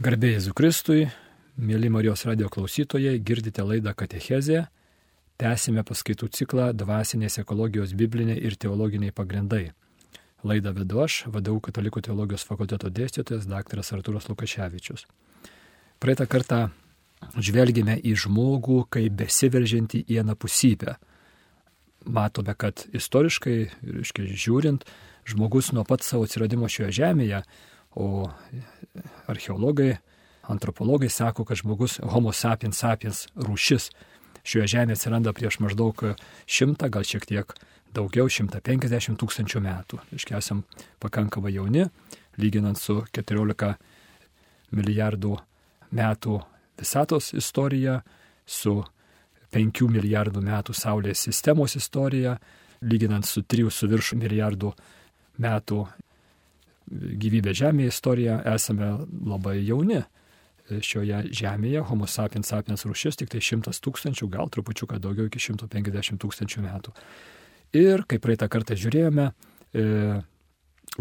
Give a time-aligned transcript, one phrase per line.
[0.00, 1.00] Garbėjai Zukristui,
[1.60, 4.62] mėly Marijos radio klausytojai, girdite laidą Katechezė,
[5.36, 9.74] tęsime paskaitų ciklą Dvasinės ekologijos bibliniai ir teologiniai pagrindai.
[10.40, 13.82] Laidą vedu aš, vadovau Katalikų teologijos fakulteto dėstytojas dr.
[13.98, 15.04] Arturas Lukaševičius.
[16.00, 16.62] Praeitą kartą
[17.36, 20.94] žvelgime į žmogų kaip besiveržiantį į anapusybę.
[22.08, 24.88] Matome, kad istoriškai, reiškia, žiūrint,
[25.28, 27.42] žmogus nuo pat savo atsiradimo šioje žemėje
[27.98, 28.28] O
[29.26, 29.96] archeologai,
[30.50, 33.90] antropologai sako, kad žmogus homo sapiens sapiens rūšis
[34.46, 36.04] šioje žemėje atsiranda prieš maždaug
[36.46, 37.52] šimtą, gal šiek tiek
[37.94, 39.98] daugiau, 150 tūkstančių metų.
[40.16, 40.62] Iškia esam
[41.02, 41.88] pakankamai jauni,
[42.38, 43.74] lyginant su 14
[44.70, 45.34] milijardų
[45.90, 46.38] metų
[46.80, 48.00] visatos istorija,
[48.46, 48.80] su
[49.50, 52.36] 5 milijardų metų Saulės sistemos istorija,
[52.80, 54.72] lyginant su 3 su virš milijardų
[55.42, 55.84] metų
[56.90, 58.90] gyvybė Žemėje istoriją esame
[59.26, 60.02] labai jauni.
[60.70, 66.20] Šioje Žemėje Homo sapiens sapiens rūšis tik tai 100 tūkstančių, gal trupučiuką daugiau iki 150
[66.22, 66.94] tūkstančių metų.
[67.80, 69.30] Ir kaip praeitą kartą žiūrėjome,
[69.74, 69.86] e,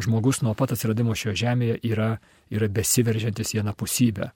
[0.02, 2.10] žmogus nuo pat atsiradimo šioje Žemėje yra,
[2.50, 4.32] yra besiveržiantis į anapusybę.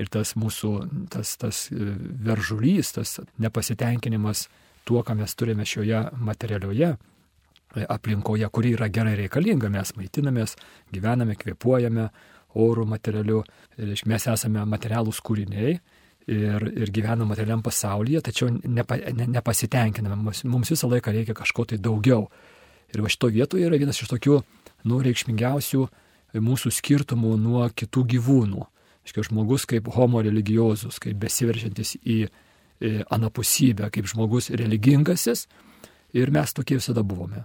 [0.00, 0.74] Ir tas mūsų,
[1.12, 1.96] tas, tas e,
[2.28, 4.48] veržulys, tas nepasitenkinimas
[4.84, 6.96] tuo, ką mes turime šioje materialioje
[7.88, 10.56] aplinkoje, kuri yra gerai reikalinga, mes maitinamės,
[10.94, 12.08] gyvename, kvepuojame
[12.54, 13.42] orų materialiu,
[14.06, 20.70] mes esame materialūs kūriniai ir, ir gyvename materialiam pasaulyje, tačiau nepa, ne, nepasitenkiname, mums, mums
[20.72, 22.28] visą laiką reikia kažko tai daugiau.
[22.94, 24.38] Ir va šito vietoje yra vienas iš tokių,
[24.86, 25.82] nu, reikšmingiausių
[26.44, 28.68] mūsų skirtumų nuo kitų gyvūnų.
[29.04, 32.20] Iškia, žmogus kaip homo religiozus, kaip besiveržiantis į,
[32.80, 35.48] į anapusybę, kaip žmogus religingasis.
[36.14, 37.42] Ir mes tokie visada buvome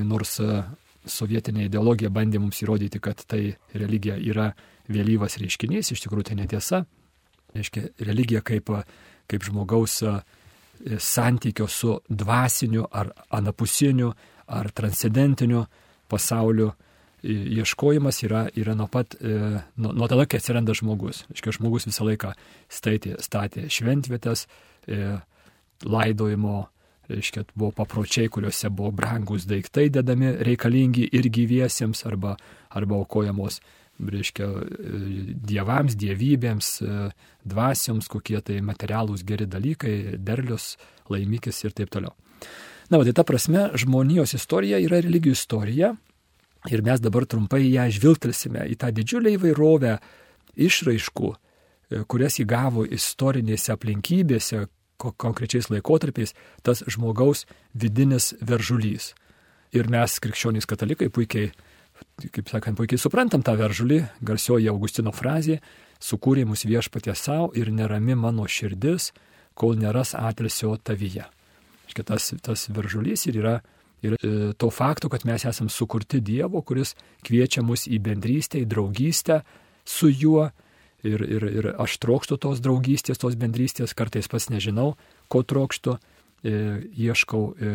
[0.00, 0.62] nors e,
[1.08, 4.52] sovietinė ideologija bandė mums įrodyti, kad tai religija yra
[4.92, 6.84] vėlyvas reiškinys, iš tikrųjų tai netiesa.
[7.52, 8.70] Reiškia, religija kaip,
[9.28, 10.14] kaip žmogaus e,
[10.98, 14.12] santykio su dvasiniu ar anapusiniu
[14.52, 15.66] ar transcendentiniu
[16.10, 16.72] pasauliu
[17.22, 21.22] ieškojimas yra, yra nuo pat, e, nuo, nuo tada, kai atsiranda žmogus.
[21.30, 22.32] Reiškia, žmogus visą laiką
[22.72, 24.48] statė, statė šventvietės,
[25.86, 26.56] laidojimo
[27.12, 32.36] reiškia, buvo papročiai, kuriuose buvo brangus daiktai dedami reikalingi ir gyviesiems arba,
[32.70, 33.60] arba aukojamos,
[34.02, 34.48] reiškia,
[35.46, 36.70] dievams, dievybėms,
[37.48, 40.76] dvasioms, kokie tai materialūs geri dalykai, derlius,
[41.12, 42.14] laimikis ir taip toliau.
[42.90, 45.94] Na, o tai ta prasme, žmonijos istorija yra religijų istorija
[46.70, 49.96] ir mes dabar trumpai ją žvilgtelsime į tą didžiulę įvairovę
[50.60, 51.30] išraiškų,
[52.10, 54.66] kurias įgavo istorinėse aplinkybėse,
[55.10, 59.12] konkrečiais laikotarpiais tas žmogaus vidinis veržulys.
[59.72, 61.50] Ir mes, krikščionys katalikai, puikiai,
[62.30, 65.60] kaip sakant, puikiai suprantam tą veržulį, garsioji Augustino frazė-
[66.08, 69.12] sukūrė mus viešpatie savo ir nerami mano širdis,
[69.54, 71.24] kol neras atilsio tavyje.
[71.88, 73.60] Šitas tas veržulys ir yra
[74.02, 78.66] ir e, to fakto, kad mes esame sukurti Dievo, kuris kviečia mus į bendrystę, į
[78.66, 79.42] draugystę
[79.84, 80.50] su juo
[81.06, 84.94] ir, ir, ir aš trokštų tos draugystės, tos bendrystės, kartais pats nežinau,
[85.32, 85.96] ko trokštų,
[86.44, 86.54] e,
[87.08, 87.72] ieškau, e,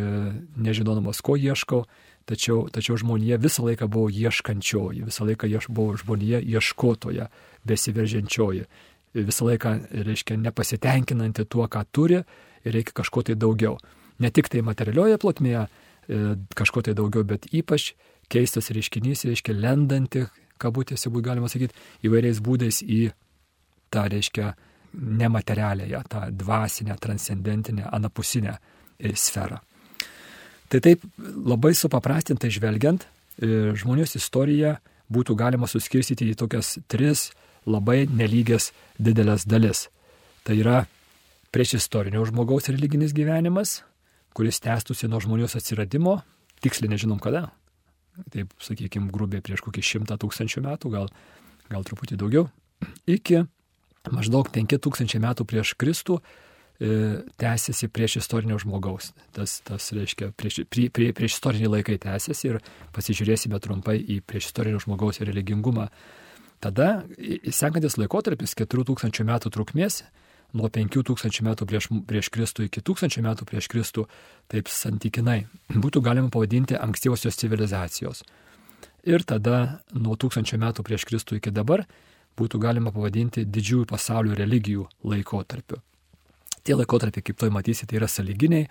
[0.55, 1.83] nežinodamas, ko ieškau,
[2.27, 7.29] tačiau, tačiau žmonija visą laiką buvo ieškančioji, visą laiką ieš, buvo žmonija ieškotoja,
[7.67, 8.67] besiveržiančioji,
[9.17, 9.75] visą laiką,
[10.07, 12.23] reiškia, nepasitenkinanti tuo, ką turi
[12.63, 13.77] ir reikia kažko tai daugiau.
[14.19, 17.94] Ne tik tai materialioje plotmėje, e, kažko tai daugiau, bet ypač
[18.31, 20.27] keistas reiškinys, reiškia, lendanti
[20.59, 21.75] kabutėse būtų galima sakyti,
[22.07, 23.01] įvairiais būdais į
[23.94, 24.53] tą, reiškia,
[24.97, 28.57] nematerialiąją, tą dvasinę, transcendentinę, anapusinę
[29.00, 29.59] e, sferą.
[30.68, 31.03] Tai taip
[31.45, 34.75] labai supaprastintai žvelgiant, e, žmonijos istoriją
[35.13, 37.29] būtų galima suskirstyti į tokias tris
[37.68, 39.88] labai nelygias didelės dalis.
[40.44, 40.85] Tai yra
[41.51, 43.81] prieš istorinio žmogaus religinis gyvenimas,
[44.35, 46.19] kuris tęstųsi nuo žmonijos atsiradimo,
[46.62, 47.47] tiksliai nežinom kada,
[48.33, 51.07] taip sakykime, grubiai prieš kokį šimtą tūkstančių metų, gal,
[51.72, 52.47] gal truputį daugiau,
[53.09, 53.44] iki
[54.13, 59.12] maždaug 5000 metų prieš Kristų e, tęsiasi prieš istorinio žmogaus.
[59.36, 62.62] Tas, tas reiškia, prieš, prie, prie, prieš istoriniai laikai tęsiasi ir
[62.95, 65.89] pasižiūrėsime trumpai į prieš istorinio žmogaus religingumą.
[66.63, 67.03] Tada
[67.53, 70.01] sekantis laikotarpis 4000 metų trukmės
[70.55, 74.07] nuo 5000 metų prieš, prieš Kristų iki 1000 metų prieš Kristų,
[74.51, 75.45] taip santykinai,
[75.83, 78.23] būtų galima pavadinti ankstyvosios civilizacijos.
[79.07, 81.85] Ir tada nuo 1000 metų prieš Kristų iki dabar
[82.38, 85.81] būtų galima pavadinti didžiųjų pasaulio religijų laikotarpiu.
[86.67, 88.67] Tie laikotarpiai, kaip tai matysite, yra saliginiai,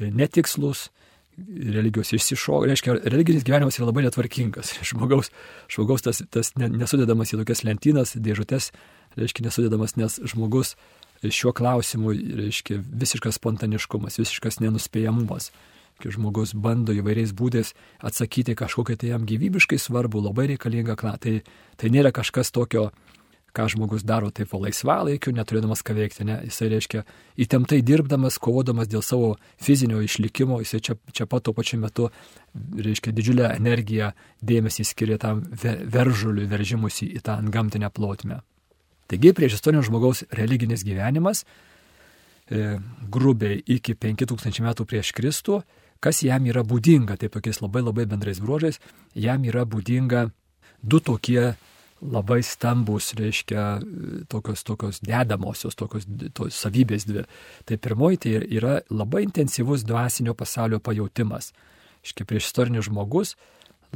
[0.00, 0.90] netikslus,
[1.36, 4.74] religijos išsišoka, reiškia, religinis gyvenimas yra labai netvarkingas.
[4.88, 5.30] Žmogaus,
[5.72, 8.70] žmogaus tas, tas nesudedamas į tokias lentynas, dėžutės
[9.20, 10.74] reiškia, nesudėdamas, nes žmogus
[11.22, 15.50] šiuo klausimu, reiškia, visiškas spontaniškumas, visiškas nenuspėjamumas.
[15.96, 17.72] Kai žmogus bando įvairiais būdais
[18.04, 22.90] atsakyti kažkokią tai jam gyvybiškai svarbu, labai reikalingą klausimą, tai, tai nėra kažkas tokio,
[23.56, 26.26] ką žmogus daro taip laisvalaikiu, neturėdamas ką veikti.
[26.28, 26.36] Ne?
[26.50, 27.04] Jisai reiškia,
[27.40, 32.10] įtemptai dirbdamas, kovodamas dėl savo fizinio išlikimo, jisai čia, čia pat tuo pačiu metu,
[32.76, 34.12] reiškia, didžiulę energiją,
[34.44, 38.42] dėmesį skiria tam veržuliui, veržimusi į tą gamtinę plotmę.
[39.06, 41.44] Taigi prieš istorinio žmogaus religinis gyvenimas,
[42.50, 42.78] e,
[43.10, 45.62] grubiai iki 5000 metų prieš Kristų,
[46.00, 48.80] kas jam yra būdinga, tai tokiais labai labai bendrais bruožais,
[49.14, 50.30] jam yra būdinga
[50.82, 51.54] du tokie
[52.02, 53.80] labai stambus, reiškia,
[54.28, 56.04] tokios, tokios dedamosios, tokios
[56.36, 57.24] to, savybės dvi.
[57.64, 61.54] Tai pirmoji tai yra labai intensyvus dvasinio pasaulio pajūtimas.
[62.04, 63.34] Iškia, prieš istorinis žmogus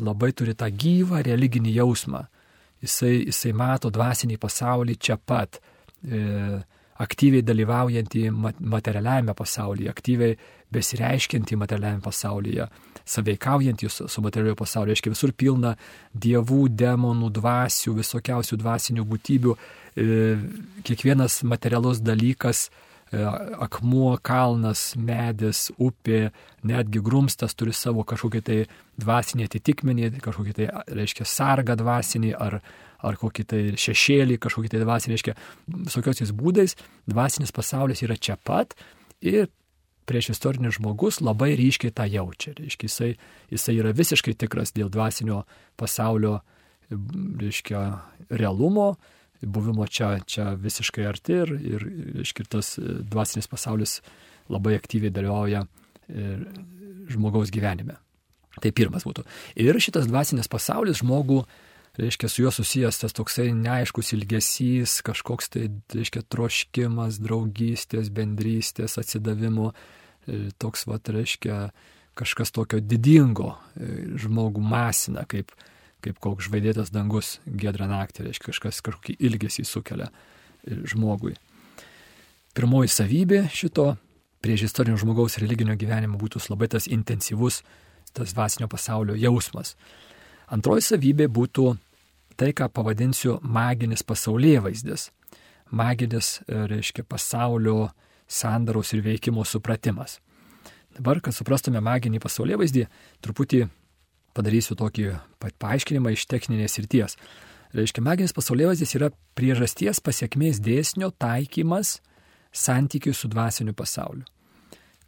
[0.00, 2.24] labai turi tą gyvą religinį jausmą
[2.84, 5.60] jisai, jisai mato dvasinį pasaulį čia pat,
[6.04, 6.60] e,
[7.00, 10.36] aktyviai dalyvaujantį materialiajame pasaulyje, aktyviai
[10.74, 12.66] besireiškiantį materialiajame pasaulyje,
[13.08, 15.72] saveikaujantį su, su materialiu pasauliu, reiškia visur pilna
[16.12, 20.20] dievų, demonų, dvasių, visokiausių dvasinių būtybių, e,
[20.84, 26.30] kiekvienas materialus dalykas, E, akmuo, kalnas, medis, upė,
[26.66, 28.58] netgi grumstas turi savo kažkokį tai
[29.00, 32.60] dvasinį atitikmenį, kažkokį tai, reiškia, sargą dvasinį ar,
[33.02, 35.34] ar kokį tai šešėlį, kažkokį tai dvasinį, reiškia,
[35.88, 36.76] visokiosiais būdais
[37.10, 38.76] dvasinis pasaulis yra čia pat
[39.20, 39.50] ir
[40.06, 42.54] prieš istorinis žmogus labai ryškiai tą jaučia.
[42.58, 43.10] Reiškia, jisai,
[43.50, 45.44] jisai yra visiškai tikras dėl dvasinio
[45.78, 46.40] pasaulio,
[46.90, 47.82] reiškia,
[48.30, 48.94] realumo,
[49.42, 51.86] buvimo čia, čia visiškai arti ir, ir
[52.24, 54.00] iškirtas e, dvasinis pasaulis
[54.50, 56.36] labai aktyviai dalyvauja e,
[57.10, 57.96] žmogaus gyvenime.
[58.60, 59.24] Tai pirmas būtų.
[59.62, 61.44] Ir šitas dvasinis pasaulis žmogų,
[62.00, 69.70] reiškia, su juo susijęs tas toksai neaiškus ilgesys, kažkoks tai, reiškia, troškimas, draugystės, bendrystės, atsidavimo,
[70.26, 71.70] e, toks, va, reiškia,
[72.18, 73.54] kažkas tokio didingo
[74.20, 75.54] žmogų masina, kaip,
[76.04, 80.10] kaip koks žvaigždėtas dangus gedrą naktį, reiškia kažkas kažkokį ilgesį sukelia
[80.66, 81.36] žmogui.
[82.56, 83.94] Pirmoji savybė šito
[84.42, 87.60] prieš istorinio žmogaus religinio gyvenimo būtų labai tas intensyvus,
[88.12, 89.76] tas dvasinio pasaulio jausmas.
[90.50, 91.66] Antroji savybė būtų
[92.40, 95.10] tai, ką pavadinsiu maginis pasaulyje vaizdis.
[95.70, 97.90] Maginis, e, reiškia, pasaulio
[98.26, 100.18] sandaros ir veikimo supratimas.
[100.96, 102.86] Dabar, kad suprastume maginį pasaulyje vaizdį,
[103.22, 103.68] truputį
[104.36, 105.06] padarysiu tokį
[105.40, 107.16] paaiškinimą iš techninės ryties.
[107.76, 112.00] Reiškia, maginis pasaulėvaizdis yra priežasties pasiekmės dėsnio taikymas
[112.50, 114.24] santykiui su dvasiniu pasauliu.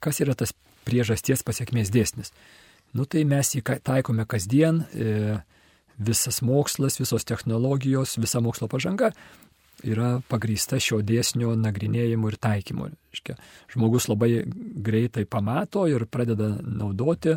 [0.03, 0.55] Kas yra tas
[0.87, 2.31] priežasties pasiekmės dėsnis?
[2.95, 5.39] Nu tai mes jį taikome kasdien, e,
[5.99, 9.13] visas mokslas, visos technologijos, visa mokslo pažanga
[9.83, 12.89] yra pagrįsta šio dėsnio nagrinėjimu ir taikymu.
[13.13, 13.37] Reiškia,
[13.73, 17.35] žmogus labai greitai pamato ir pradeda naudoti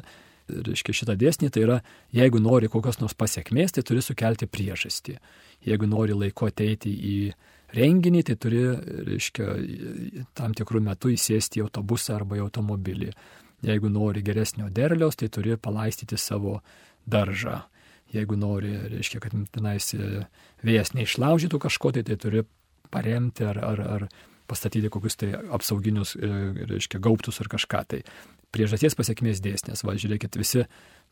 [0.50, 1.80] reiškia, šitą dėsnį, tai yra,
[2.16, 5.18] jeigu nori kokios nors pasiekmės, tai turi sukelti priežastį.
[5.66, 7.18] Jeigu nori laiko ateiti į
[7.76, 8.64] renginį, tai turi,
[9.10, 9.48] reiškia,
[10.38, 13.14] tam tikrų metų įsėsti į autobusą arba į automobilį.
[13.66, 16.60] Jeigu nori geresnio derliaus, tai turi palaistyti savo
[17.10, 17.64] daržą.
[18.14, 19.90] Jeigu nori, reiškia, kad tenais
[20.64, 22.46] vėjas neišlaužytų kažko, tai, tai turi
[22.94, 24.08] paremti ar, ar, ar
[24.48, 26.16] pastatyti kokius tai apsauginius,
[26.70, 27.82] reiškia, gaubtus ar kažką.
[27.90, 28.02] Tai
[28.56, 29.84] priežasties pasiekmės dėsnės.
[29.86, 30.66] Va, žiūrėkit, visi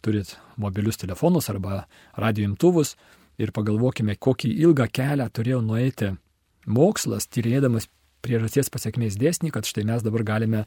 [0.04, 1.84] turit mobilius telefonus arba
[2.20, 2.96] radio imtuvus
[3.42, 6.14] ir pagalvokime, kokį ilgą kelią turėjo nueiti
[6.70, 7.90] mokslas, tyrėdamas
[8.24, 10.64] priežasties pasiekmės dėsnį, kad štai mes dabar galime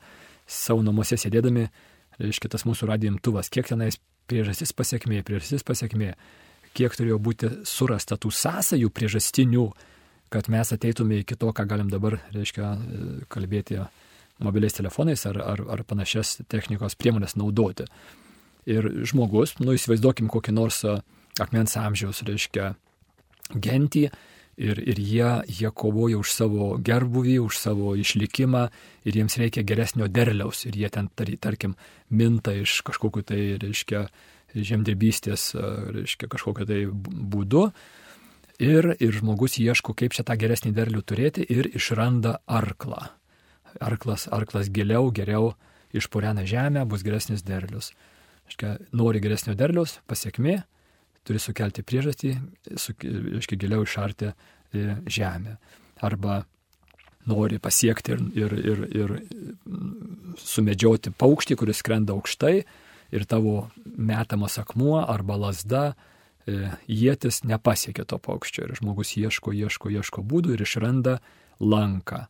[0.47, 1.68] savo namuose sėdėdami,
[2.21, 6.14] reiškia tas mūsų radio imtuvas, kiek tenais priežastis pasiekmė, priežastis pasiekmė,
[6.76, 9.66] kiek turėjo būti surasta tų sąsajų priežastinių,
[10.33, 12.75] kad mes ateitume iki to, ką galim dabar, reiškia,
[13.33, 13.80] kalbėti
[14.43, 17.87] mobiliais telefonais ar, ar, ar panašias technikos priemonės naudoti.
[18.66, 20.83] Ir žmogus, nu įsivaizduokim kokį nors
[21.40, 22.73] akmens amžiaus, reiškia,
[23.55, 24.09] gentį
[24.57, 25.28] ir, ir jie,
[25.61, 28.66] jie kovoja už savo gerbuvį, už savo išlikimą
[29.07, 31.76] ir jiems reikia geresnio derliaus ir jie ten, tar, tarkim,
[32.11, 34.07] minta iš kažkokiu tai, reiškia,
[34.57, 35.52] žemdirbystės,
[35.93, 37.69] reiškia, kažkokiu tai būdu.
[38.57, 43.11] Ir, ir žmogus ieško, kaip čia tą geresnį derlių turėti ir išranda arklą
[43.80, 45.54] arklas, arklas giliau, geriau
[45.97, 47.92] išpurena žemę, bus geresnis derlius.
[48.50, 50.61] Iškia, nori geresnio derlius, pasiekmė,
[51.26, 52.35] turi sukelti priežastį,
[52.78, 52.95] su,
[53.40, 54.35] iškia, giliau išarti e,
[55.11, 55.56] žemę.
[56.06, 56.45] Arba
[57.26, 59.14] nori pasiekti ir, ir, ir, ir
[60.38, 62.61] sumedžioti paukštį, kuris skrenda aukštai
[63.14, 65.87] ir tavo metamas akmuo arba lasda
[66.47, 71.18] jėtis nepasiekia to paukščio ir žmogus ieško, ieško, ieško būdų ir išranda
[71.59, 72.26] lanką.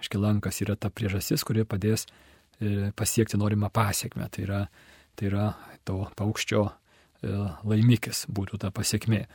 [0.00, 4.28] Aiškiai, lankas yra ta priežastis, kuri padės e, pasiekti norimą pasiekmę.
[4.32, 4.60] Tai yra,
[5.16, 5.46] tai yra
[5.84, 6.72] to paukščio e,
[7.68, 9.26] laimikis būtų ta pasiekmė.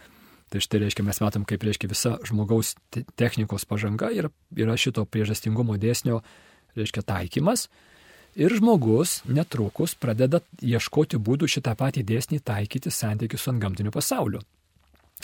[0.54, 2.76] Tai štai reiškia, mes matom, kaip reiškia visa žmogaus
[3.18, 6.22] technikos pažanga ir yra šito priežastingumo dėsnio,
[6.78, 7.68] reiškia, taikymas.
[8.36, 14.42] Ir žmogus netrukus pradeda ieškoti būdų šitą patį dėsnį taikyti santykių su antgamtiniu pasauliu.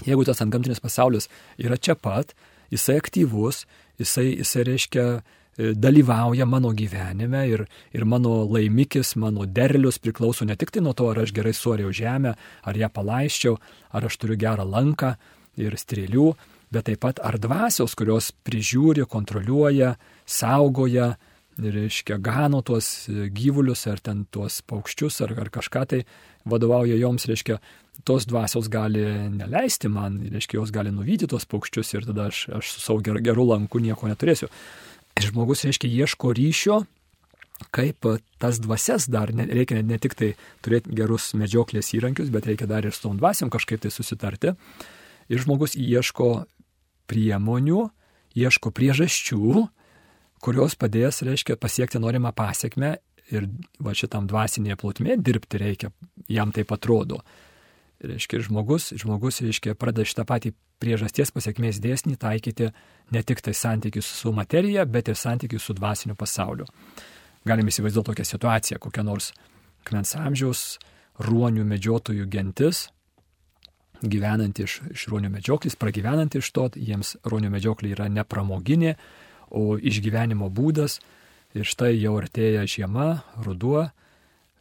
[0.07, 1.27] Jeigu tas antgamtinis pasaulis
[1.59, 2.31] yra čia pat,
[2.71, 3.65] jisai aktyvus,
[4.01, 10.57] jisai, jisai reiškia e, dalyvauja mano gyvenime ir, ir mano laimikis, mano derlius priklauso ne
[10.59, 13.57] tik tai nuo to, ar aš gerai suoriau žemę, ar ją palaiščiau,
[13.95, 15.15] ar aš turiu gerą lanką
[15.61, 16.31] ir strėlių,
[16.71, 21.15] bet taip pat ar dvasios, kurios prižiūri, kontroliuoja, saugoja,
[21.61, 26.03] reiškia, gano tuos gyvulius ar ten tuos paukščius ar, ar kažką tai
[26.49, 27.59] vadovauja joms, reiškia,
[28.07, 32.71] tos dvasios gali neleisti man, reiškia, jos gali nuvyti tuos paukščius ir tada aš, aš
[32.75, 34.49] su savo ger, geru lanku nieko neturėsiu.
[35.19, 36.79] Ir žmogus, reiškia, ieško ryšio,
[37.75, 38.07] kaip
[38.41, 40.31] tas dvasias dar, ne, reikia ne tik tai
[40.65, 44.55] turėti gerus medžioklės įrankius, bet reikia dar ir su tom dvasiam kažkaip tai susitarti.
[45.31, 46.31] Ir žmogus ieško
[47.11, 47.85] priemonių,
[48.39, 49.67] ieško priežasčių,
[50.41, 52.95] kurios padės, reiškia, pasiekti norimą pasiekmę
[53.31, 53.47] ir
[53.79, 55.91] va šitam dvasinėje plotmėje dirbti reikia,
[56.31, 57.21] jam taip atrodo.
[58.01, 62.71] Reiškia, žmogus, žmogus, reiškia, pradeda šitą patį priežasties pasiekmės dėsnį taikyti
[63.13, 66.65] ne tik tai santykius su materija, bet ir santykius su dvasiniu pasauliu.
[67.45, 69.31] Galim įsivaizduoti tokią situaciją, kokia nors
[69.85, 70.63] kmens amžiaus
[71.21, 72.87] ruonių medžiotojų gentis,
[74.01, 78.95] gyvenant iš, iš ruonių medžioklės, pragyvenant iš to, jiems ruonių medžioklė yra nepramoginė,
[79.51, 80.99] o išgyvenimo būdas.
[81.57, 83.89] Ir štai jau artėja žiema, ruduo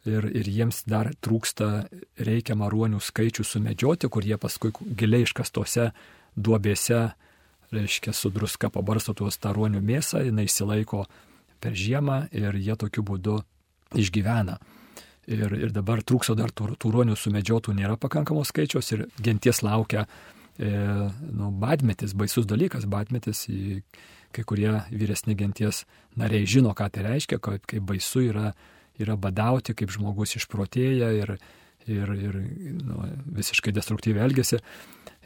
[0.05, 1.87] ir, ir jiems dar trūksta
[2.19, 5.91] reikiamą ruonių skaičių sumedžioti, kur jie paskui giliai iškastose
[6.35, 7.11] duobėse,
[7.71, 11.05] reiškia, su druska pabarsto tuos tą ruonių mėsą, jinai išsilaiko
[11.63, 13.39] per žiemą ir jie tokiu būdu
[13.95, 14.57] išgyvena.
[15.31, 20.07] Ir, ir dabar trūkso dar tų, ruonių sumedžiotų nėra pakankamos skaičios ir genties laukia
[20.57, 23.83] e, nu, badmetis, baisus dalykas, badmetis į
[24.35, 25.83] kai kurie vyresni genties
[26.19, 28.51] nariai žino, ką tai reiškia, kaip, kaip baisu yra,
[29.01, 31.35] yra badauti, kaip žmogus išprotėja ir,
[31.87, 32.41] ir, ir
[32.81, 33.05] nu,
[33.37, 34.61] visiškai destruktyviai elgesi.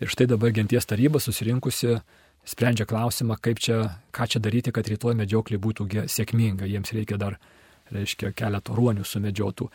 [0.02, 2.00] Ir štai dabar genties taryba susirinkusi
[2.46, 3.82] sprendžia klausimą, kaip čia,
[4.14, 6.68] ką čia daryti, kad rytoj medžioklė būtų sėkminga.
[6.70, 7.40] Jiems reikia dar,
[7.94, 9.70] reiškia, keletą ruonių sumedžiotų.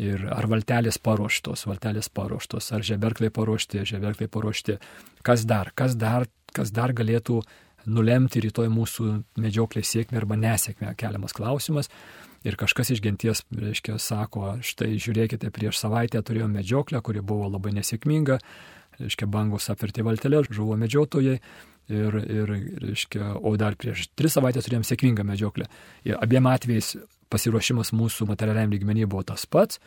[0.00, 4.78] Ir ar valtelės paruoštos, valtelės paruoštos, ar žeberklai paruošti, žeberklai paruošti.
[5.26, 6.24] Kas dar, kas dar,
[6.56, 7.40] kas dar galėtų
[7.88, 11.90] nulemti rytoj mūsų medžioklės sėkmę arba nesėkmę keliamas klausimas.
[12.46, 17.74] Ir kažkas iš genties, reiškia, sako, štai žiūrėkite, prieš savaitę turėjome medžioklę, kuri buvo labai
[17.76, 18.38] nesėkminga,
[19.00, 21.40] reiškia, bangos apvertė valtelę, žuvo medžiotojai.
[21.90, 22.50] Ir, ir,
[22.84, 25.66] reiškia, o dar prieš tris savaitės turėjom sėkmingą medžioklę.
[26.06, 26.92] Ir abiem atvejais
[27.32, 29.80] pasiruošimas mūsų materialiam lygmenį buvo tas pats,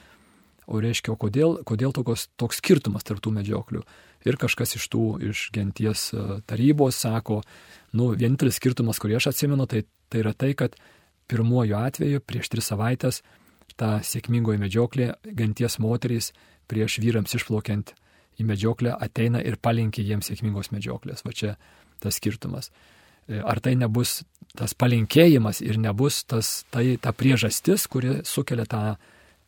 [0.67, 3.83] O reiškia, o kodėl, kodėl tokios, toks skirtumas tarp tų medžioklių?
[4.27, 7.41] Ir kažkas iš tų, iš genties e, tarybos sako,
[7.97, 10.77] nu, vienintelis skirtumas, kurį aš atsimenu, tai, tai yra tai, kad
[11.31, 13.21] pirmuoju atveju prieš tris savaitės
[13.79, 16.31] ta sėkmingoji medžioklė, genties moterys
[16.69, 17.93] prieš vyrams išplaukiant
[18.39, 21.23] į medžioklę ateina ir palinkia jiems sėkmingos medžioklės.
[21.25, 21.55] Va čia
[22.03, 22.71] tas skirtumas.
[23.27, 24.21] E, ar tai nebus
[24.57, 28.83] tas palinkėjimas ir nebus tas, tai, ta priežastis, kuri sukelia tą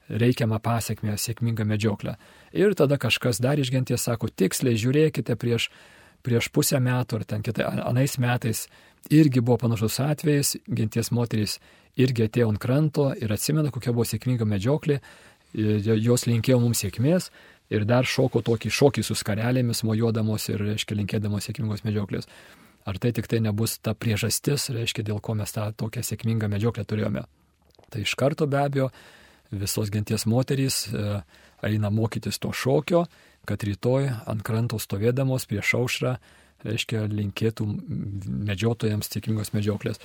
[0.10, 2.16] reikiamą pasiekmę, sėkmingą medžioklę.
[2.54, 5.70] Ir tada kažkas dar iš genties sako, tiksliai žiūrėkite prieš,
[6.26, 8.66] prieš pusę metų ar ten kitai, anais metais
[9.10, 11.60] irgi buvo panašus atvejis, genties moterys
[11.98, 15.00] irgi atėjo ant kranto ir atsimena, kokia buvo sėkminga medžioklė,
[15.56, 17.30] jos linkėjo mums sėkmės
[17.74, 22.30] ir dar šoko tokį šokį su skarelėmis, mojuodamos ir, reiškia, linkėdamos sėkmingos medžioklės.
[22.86, 26.86] Ar tai tik tai nebus ta priežastis, reiškia, dėl ko mes tą tokią sėkmingą medžioklę
[26.86, 27.24] turėjome.
[27.90, 28.92] Tai iš karto be abejo
[29.52, 31.20] visos genties moterys e,
[31.66, 33.06] eina mokytis to šokio,
[33.46, 36.16] kad rytoj ant kranto stovėdamos prieš aušrą,
[36.66, 37.68] reiškia, linkėtų
[38.48, 40.02] medžiotojams sėkmingos medžioklės.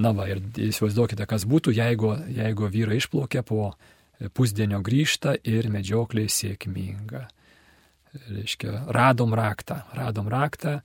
[0.00, 3.74] Na va, ir įsivaizduokite, kas būtų, jeigu, jeigu vyrai išplaukė po
[4.36, 7.26] pusdienio grįžta ir medžioklė sėkminga.
[8.30, 10.80] Reiškia, radom raktą, radom raktą,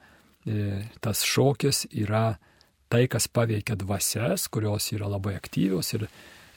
[0.45, 2.35] e, tas šokis yra
[2.91, 6.05] tai, kas paveikia dvasias, kurios yra labai aktyvios ir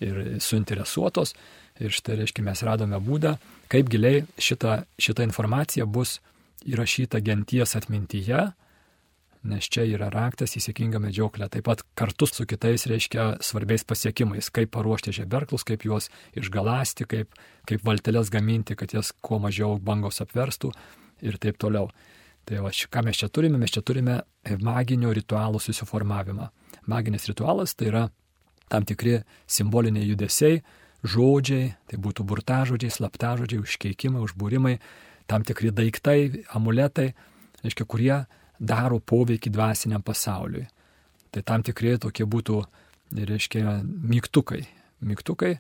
[0.05, 1.35] ir suinteresuotos.
[1.79, 3.37] Ir štai, reiškia, mes radome būdą,
[3.71, 6.19] kaip giliai šita, šita informacija bus
[6.67, 8.49] įrašyta genties atmintyje,
[9.49, 11.47] nes čia yra raktas į sėkmingą medžioklę.
[11.53, 17.39] Taip pat kartu su kitais, reiškia, svarbiais pasiekimais, kaip paruošti žeberklus, kaip juos išgalasti, kaip,
[17.71, 20.73] kaip valtelės gaminti, kad jas kuo mažiau bangos apverstų.
[21.23, 21.89] ir taip toliau.
[22.47, 23.59] Tai va, ką mes čia turime?
[23.59, 24.23] Mes čia turime
[24.65, 26.49] maginio ritualų susiformavimą.
[26.89, 28.05] Maginis ritualas tai yra
[28.73, 30.63] tam tikri simboliniai judesiai,
[31.07, 34.79] žodžiai, tai būtų burtažodžiai, slaptažodžiai, užkeikimai, užbūrimai,
[35.31, 37.13] tam tikri daiktai, amuletai,
[37.63, 38.15] reiškia, kurie
[38.59, 40.67] daro poveikį dvasiniam pasauliui.
[41.31, 42.63] Tai tam tikrai tokie būtų,
[43.15, 44.65] reiškia, mygtukai.
[44.99, 45.59] Mygtukai,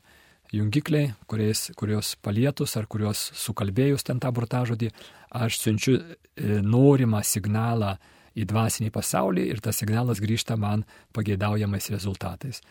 [0.52, 4.90] jungikliai, kuriais, kurios palietus ar kurios sukalbėjus ten tą burtažodį,
[5.38, 7.96] aš siunčiu e, norimą signalą
[8.38, 10.84] į dvasinį pasaulį ir tas signalas grįžta man
[11.16, 12.62] pageidaujamais rezultatais.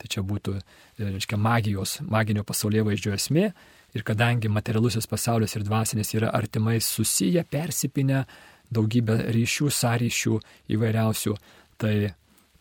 [0.00, 0.62] Tai čia būtų, e,
[1.04, 3.50] reiškia, magijos, maginio pasaulio vaizdžio esmė.
[3.94, 8.24] Ir kadangi materialusis pasaulis ir dvasinis yra artimai susiję, persipinę,
[8.70, 10.36] daugybę ryšių, sąryšių
[10.70, 11.34] įvairiausių,
[11.80, 12.12] tai,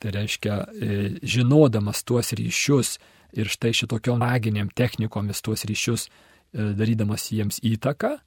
[0.01, 2.98] tai reiškia, e, žinodamas tuos ryšius
[3.38, 8.17] ir štai šitokiom maginiam technikomis tuos ryšius, e, darydamas jiems įtaką,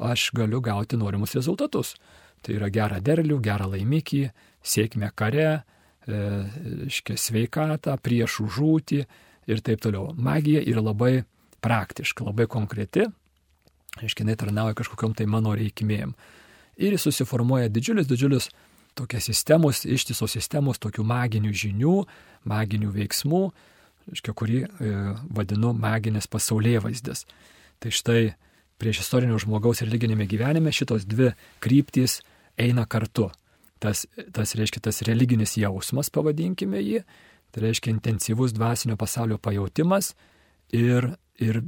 [0.00, 1.94] aš galiu gauti norimus rezultatus.
[2.40, 4.30] Tai yra gerą derlių, gerą laimikį,
[4.64, 5.62] sėkmę kare,
[6.88, 9.00] iškia e, sveikatą, priešų žūtį
[9.50, 10.10] ir taip toliau.
[10.16, 11.24] Magija yra labai
[11.64, 13.06] praktiška, labai konkreti,
[14.00, 16.14] aiškiai, jinai tarnauja kažkokiam tai mano reikmėm.
[16.80, 18.48] Ir susiformuoja didžiulis, didžiulis
[18.96, 21.96] tokia sistemos, ištisos sistemos tokių maginių žinių,
[22.48, 23.42] maginių veiksmų,
[24.10, 24.94] aiškiai, kurį e,
[25.36, 27.26] vadinu maginės pasaulyje vaizdas.
[27.80, 28.22] Tai štai
[28.80, 32.20] prieš istorinio žmogaus religinėme gyvenime šitos dvi kryptys
[32.60, 33.28] eina kartu
[33.80, 37.02] tas, tas reiškia tas religinis jausmas, pavadinkime jį,
[37.50, 40.12] tai reiškia intensyvus dvasinio pasaulio pajūtimas
[40.76, 41.10] ir,
[41.42, 41.62] ir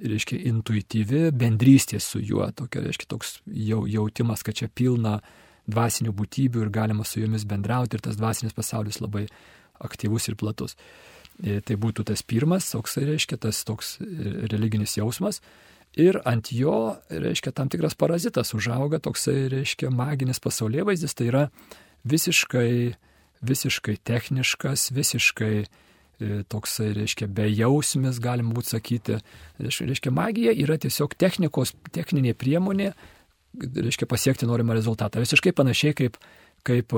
[0.00, 5.18] reiškia intuityvi bendrystė su juo, tokia, reiškia toks jau, jautimas, kad čia pilna
[5.70, 9.26] dvasinių būtybių ir galima su jomis bendrauti ir tas dvasinis pasaulis labai
[9.80, 10.74] aktyvus ir platus.
[11.40, 13.98] E, tai būtų tas pirmas, toks reiškia tas toks
[14.50, 15.40] religinis jausmas
[15.98, 21.44] ir ant jo, reiškia, tam tikras parazitas užauga, toksai, reiškia, maginis pasaulyje vaizdis, tai yra
[22.08, 22.72] visiškai,
[23.46, 29.18] visiškai techniškas, visiškai e, toksai, reiškia, bejausmis, galim būti sakyti.
[29.60, 32.92] Reiškia, magija yra tiesiog technikos, techninė priemonė,
[33.58, 35.22] reiškia, pasiekti norimą rezultatą.
[35.22, 36.20] Visiškai panašiai kaip,
[36.66, 36.94] kaip,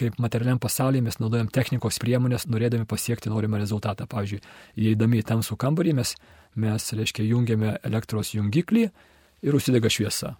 [0.00, 4.08] kaip materialiam pasaulyje mes naudojam technikos priemonės, norėdami pasiekti norimą rezultatą.
[4.10, 4.40] Pavyzdžiui,
[4.80, 6.16] įeidami į tamsų kambarį mes
[6.54, 8.88] mes, reiškia, jungiame elektros jungiklį
[9.46, 10.34] ir užsidega šviesa.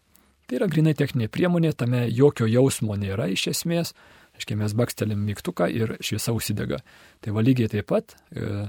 [0.47, 3.95] Tai yra grinai techninė priemonė, tame jokio jausmo nėra iš esmės,
[4.35, 6.81] reiškia, mes bakstelim mygtuką ir šviesa užsidega.
[7.23, 8.67] Tai va lygiai taip pat, e,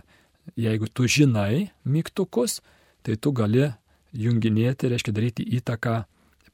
[0.62, 2.60] jeigu tu žinai mygtukus,
[3.02, 3.72] tai tu gali
[4.14, 6.04] junginėti, reiškia, daryti įtaką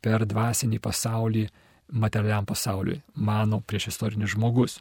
[0.02, 1.48] per dvasinį pasaulį
[1.92, 4.80] materialiam pasauliui, mano prieš istorinis žmogus.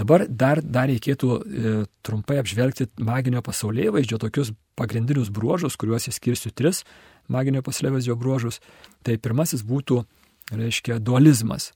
[0.00, 1.72] Dabar dar, dar reikėtų e,
[2.06, 6.80] trumpai apžvelgti maginio pasaulyje vaizdžio tokius pagrindinius bruožus, kuriuos įskirsiu tris
[7.28, 8.60] maginio pasaulyje vaizdžio bruožus.
[9.04, 10.00] Tai pirmasis būtų,
[10.56, 11.72] reiškia, dualizmas.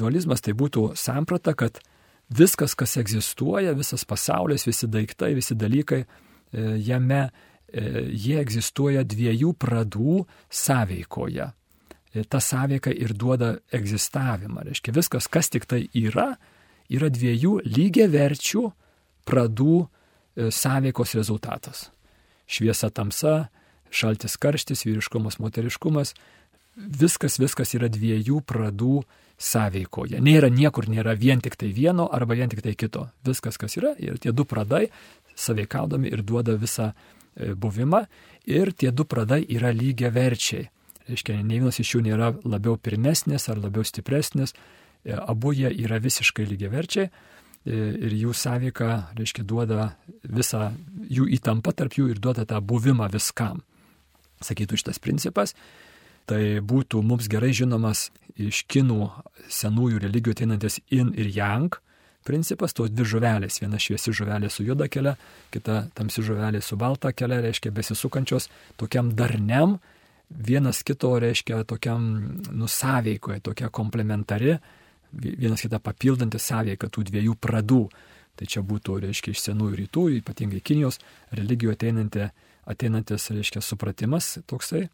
[0.00, 1.80] Dualizmas tai būtų samprata, kad
[2.28, 7.30] viskas, kas egzistuoja, visas pasaulis, visi daiktai, visi dalykai, e, jame e,
[8.12, 11.48] jie egzistuoja dviejų pradų sąveikoje.
[12.14, 14.68] E, ta sąveika ir duoda egzistavimą.
[14.68, 16.34] Reiškia, viskas, kas tik tai yra,
[16.96, 18.64] yra dviejų lygiai verčių
[19.28, 21.88] pradų e, sąveikos rezultatas.
[22.46, 23.48] Šviesa tamsa,
[23.94, 26.14] šaltis karštis, vyriškumas, moteriškumas.
[26.74, 29.04] Viskas, viskas yra dviejų pradų
[29.38, 30.20] sąveikoje.
[30.22, 33.08] Nėra niekur, nėra vien tik tai vieno arba vien tik tai kito.
[33.26, 34.88] Viskas, kas yra, ir tie du pradai
[35.38, 38.04] sąveikaudami ir duoda visą e, buvimą.
[38.50, 40.68] Ir tie du pradai yra lygiai verčiai.
[41.08, 44.54] Reiškia, ne vienas iš jų nėra labiau pirmesnis ar labiau stipresnis,
[45.04, 47.12] abu jie yra visiškai lygiaverčiai e,
[47.74, 50.72] ir jų sąveika, reiškia, duoda visą
[51.10, 53.62] jų įtampą tarp jų ir duoda tą buvimą viskam.
[54.44, 55.54] Sakytų šitas principas.
[56.24, 58.08] Tai būtų mums gerai žinomas
[58.40, 59.10] iš kinų
[59.52, 61.76] senųjų religijų ateinantis in ir yang
[62.24, 63.60] principas, tos dvi žuvelės.
[63.60, 65.14] Viena šviesi žuvelė su juoda kelia,
[65.52, 68.48] kita tamsi žuvelė su balta kelia, reiškia besisukančios
[68.80, 69.76] tokiam darniam,
[70.30, 72.06] vienas kito reiškia tokiam
[72.56, 74.56] nusaveikoje, tokia komplementari
[75.20, 77.84] vienas kitą papildanti sąveika tų dviejų pradų.
[78.34, 80.98] Tai čia būtų, reiškia, iš senųjų rytų, ypatingai Kinijos
[81.38, 82.26] religijų ateinanti,
[82.66, 84.88] ateinantis, reiškia, supratimas toksai.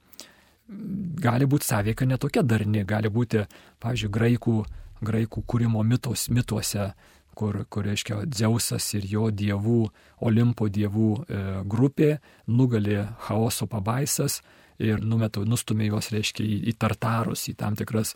[1.25, 3.47] Gali būti sąveika netokia darni, gali būti,
[3.81, 4.57] pavyzdžiui, graikų,
[5.01, 6.91] graikų kūrimo mitos, mituose,
[7.35, 9.81] kur, kur, reiškia, Dzeusas ir jo dievų,
[10.29, 12.11] Olimpo dievų e, grupė
[12.53, 14.43] nugali chaoso pabaisas
[14.81, 18.13] ir numetu, nustumė juos, reiškia, į, į tartarus, į tam tikras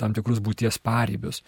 [0.00, 1.42] tam tikrus būties pareibius.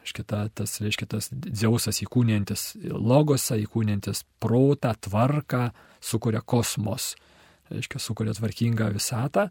[0.00, 5.66] Reiškia, ta, tas, reiškia, tas Dzeusas įkūnijantis logosą, įkūnijantis protą, tvarką,
[6.00, 7.12] sukuria kosmos,
[7.68, 9.50] reiškia, sukuria tvarkingą visatą.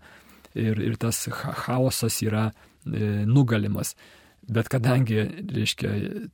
[0.58, 1.28] ir, ir tas
[1.66, 3.96] chaosas yra e, nugalimas.
[4.50, 5.20] Bet kadangi,
[5.54, 5.92] reiškia,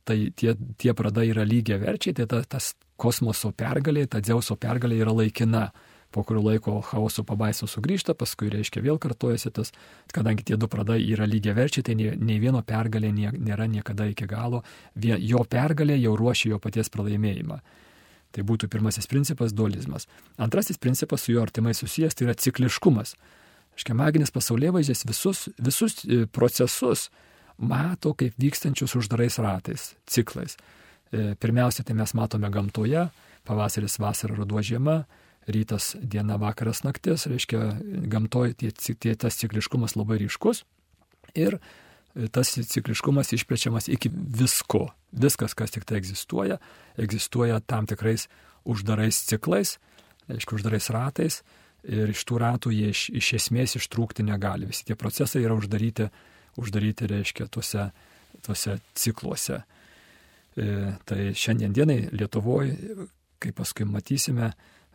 [0.08, 5.02] tai tie, tie pradai yra lygiai verčiai, tai ta, tas kosmoso pergalė, ta Dzeuso pergalė
[5.04, 5.66] yra laikina.
[6.10, 9.72] Po kurio laiko chaoso pabaiso sugrįžta, paskui, reiškia, vėl kartojasi tas,
[10.14, 14.06] kadangi tie du pradai yra lygiai verčiai, tai nei, nei vieno pergalė nie, nėra niekada
[14.08, 14.62] iki galo,
[14.94, 17.58] Vien, jo pergalė jau ruošia jo paties pralaimėjimą.
[18.32, 20.06] Tai būtų pirmasis principas- dualizmas.
[20.38, 23.14] Antrasis principas su juo artimai susijęs tai yra cikliškumas.
[23.76, 27.10] Škia maginis pasaulyje vaizdės visus, visus e, procesus
[27.58, 30.56] mato kaip vykstančius uždarais ratais, ciklais.
[31.12, 33.10] E, pirmiausia, tai mes matome gamtoje-
[33.46, 35.04] pavasaris, vasara, ruduo, žiema,
[35.46, 37.60] rytas, diena, vakaras, naktis, reiškia,
[38.10, 40.64] gamtoje tie, tie, tas cikliškumas labai ryškus
[41.38, 44.88] ir e, tas cikliškumas išplečiamas iki visko.
[45.16, 46.58] Viskas, kas tik tai egzistuoja,
[47.00, 48.26] egzistuoja tam tikrais
[48.66, 49.76] uždarais ciklais,
[50.28, 51.40] reiškia, uždarais ratais
[51.86, 54.66] ir iš tų ratų jie iš, iš esmės ištrūkti negali.
[54.66, 56.10] Visi tie procesai yra uždaryti,
[56.58, 57.90] uždaryti reiškia, tuose,
[58.42, 59.62] tuose cikluose.
[60.56, 62.74] E, tai šiandien dienai Lietuvoje,
[63.38, 64.50] kaip paskui matysime,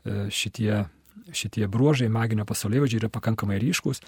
[0.06, 0.86] šitie,
[1.36, 4.02] šitie bruožai maginio pasaulėvaizdžiai yra pakankamai ryškus.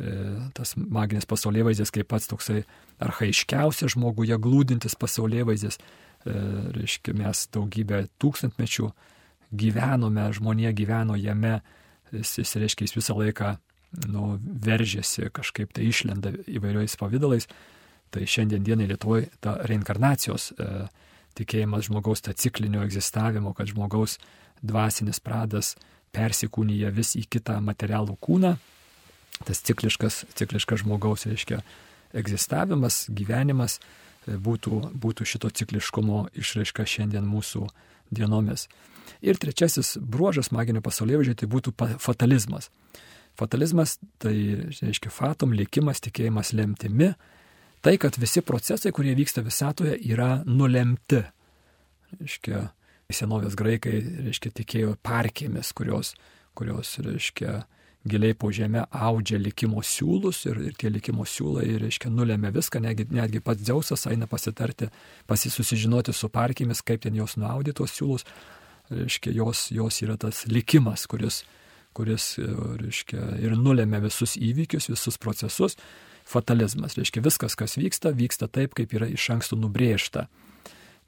[0.00, 0.12] E,
[0.56, 2.62] tas maginis pasaulėvaizdis kaip pats toksai
[3.04, 5.80] arhaiškiausias žmoguje glūdintis pasaulėvaizdis.
[5.80, 6.36] E,
[6.76, 8.90] reiškia, mes daugybę tūkstantmečių
[9.60, 11.58] gyvenome, žmonė gyveno jame,
[12.14, 13.56] jis, jis reiškia, jis visą laiką
[14.08, 17.48] nu, veržėsi, kažkaip tai išlenda įvairiais pavydalais.
[18.10, 20.70] Tai šiandien dienai Lietuvoje ta reinkarnacijos e,
[21.38, 24.16] tikėjimas žmogaus, ta ciklinio egzistavimo, kad žmogaus
[24.62, 25.74] dvasinis pradas
[26.14, 28.56] persikūnyja vis į kitą materialų kūną,
[29.46, 31.60] tas cikliškas, cikliškas žmogaus, reiškia,
[32.16, 37.66] egzistavimas, gyvenimas e, būtų, būtų šito cikliškumo išraiška šiandien mūsų
[38.10, 38.66] dienomis.
[39.22, 42.70] Ir trečiasis bruožas maginio pasaulio tai būtų fatalizmas.
[43.38, 44.34] Fatalizmas tai,
[44.80, 47.14] reiškia, fatum, likimas, tikėjimas lemtimi.
[47.80, 51.22] Tai, kad visi procesai, kurie vyksta visatoje, yra nulemti.
[52.18, 52.66] Reiškia,
[53.16, 56.14] senovės graikai, reiškia, tikėjo parkėmis, kurios,
[56.58, 57.60] kurios reiškia,
[58.08, 63.06] giliai po žemę audžia likimo siūlus ir, ir tie likimo siūlai, reiškia, nulėmė viską, netgi,
[63.12, 64.88] netgi pats Dzeusas eina pasitarti,
[65.28, 68.24] pasisusižinoti su parkėmis, kaip ten jos nuaudė tuos siūlus,
[68.90, 71.42] reiškia, jos, jos yra tas likimas, kuris,
[71.96, 75.76] kuris reiškia, ir nulėmė visus įvykius, visus procesus.
[76.30, 80.28] Fatalizmas, reiškia, viskas, kas vyksta, vyksta taip, kaip yra iš anksto nubrėžta.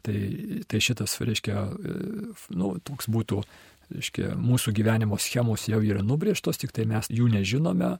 [0.02, 0.18] Tai,
[0.66, 1.60] tai šitas, reiškia,
[2.58, 3.42] nu, toks būtų
[3.92, 7.92] reiškia, mūsų gyvenimo schemos jau yra nubrėžtos, tik tai mes jų nežinome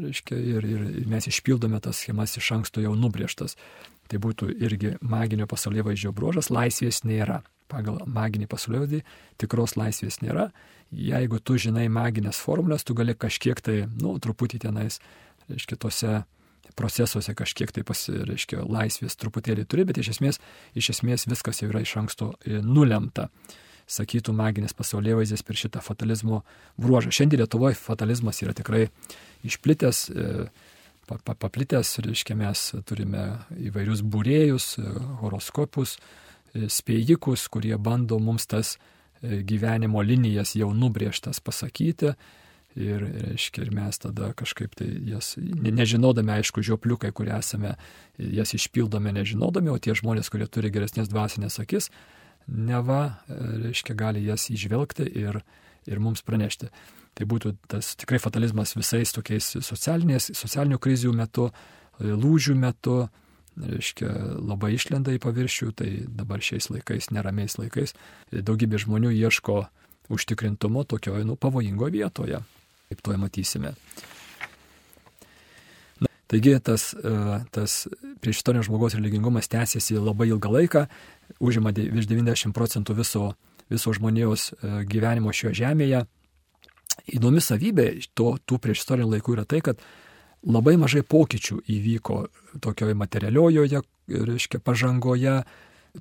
[0.00, 3.56] reiškia, ir, ir mes išpildome tas schemas iš anksto jau nubrėžtas.
[4.06, 7.40] Tai būtų irgi maginio pasaulio vaizdžio bruožas, laisvės nėra.
[7.66, 9.02] Pagal maginį pasaulio vaizdį
[9.42, 10.50] tikros laisvės nėra.
[10.94, 15.00] Jeigu tu žinai maginės formulės, tu gali kažkiek tai, nu, truputį tenais,
[15.50, 16.12] reiškia, tose
[16.74, 20.40] procesuose kažkiek tai pasireiškia laisvės truputėlį turi, bet iš esmės,
[20.74, 23.28] iš esmės viskas jau yra iš anksto e, nulemta
[23.86, 26.42] sakytų maginis pasaulėvaizdis per šitą fatalizmo
[26.80, 27.12] bruožą.
[27.14, 28.88] Šiandien Lietuvoje fatalizmas yra tikrai
[29.46, 30.48] išplitęs, e,
[31.06, 33.28] paplitęs, reiškia, mes turime
[33.68, 36.00] įvairius būrėjus, e, horoskopus,
[36.56, 38.76] spėjikus, kurie bando mums tas
[39.22, 42.14] gyvenimo linijas jau nubrėžtas pasakyti.
[42.76, 47.70] Ir, reiškia, ir mes tada kažkaip tai jas, nežinodami, aišku, žiopliukai, kurie esame,
[48.20, 51.88] jas išpildome nežinodami, o tie žmonės, kurie turi geresnės dvasinės akis,
[52.46, 55.40] neva, reiškia, gali jas išvelgti ir,
[55.88, 56.68] ir mums pranešti.
[57.16, 61.48] Tai būtų tas tikrai fatalizmas visais tokiais socialinių krizių metu,
[61.96, 63.06] lūžių metu,
[63.56, 67.96] reiškia, labai išlenda į paviršių, tai dabar šiais laikais, neramiais laikais,
[68.32, 69.62] daugybė žmonių ieško
[70.12, 72.42] užtikrintumo tokioje, nu, pavojingoje vietoje,
[72.88, 73.74] kaip to matysime.
[76.00, 77.14] Na, taigi tas, e,
[77.54, 77.86] tas
[78.20, 80.86] prieš istorinio žmogaus religingumas tęsiasi labai ilgą laiką,
[81.40, 83.30] užima virš 90 procentų viso,
[83.72, 86.04] viso žmonijos e, gyvenimo šioje žemėje.
[87.16, 89.82] Įdomi savybė to, tų prieš istorinių laikų yra tai, kad
[90.46, 92.18] labai mažai pokyčių įvyko
[92.64, 95.40] tokioje materialiojoje, reiškia, pažangoje.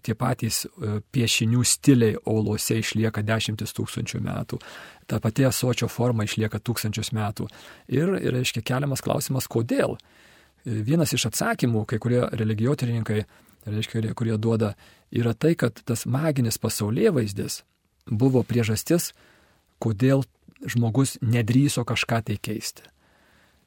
[0.04, 4.60] Tie patys e, piešinių stiliai auluose išlieka dešimtis tūkstančių metų.
[5.08, 7.48] Ta pati asočio forma išlieka tūkstančius metų.
[7.94, 9.96] Ir, reiškia, keliamas klausimas, kodėl.
[9.96, 13.24] E, vienas iš atsakymų, kai kurie religijotininkai
[13.66, 14.74] reiškia, kurie duoda,
[15.12, 17.62] yra tai, kad tas maginis pasaulyje vaizdis
[18.06, 19.14] buvo priežastis,
[19.82, 20.24] kodėl
[20.66, 22.86] žmogus nedryso kažką tai keisti.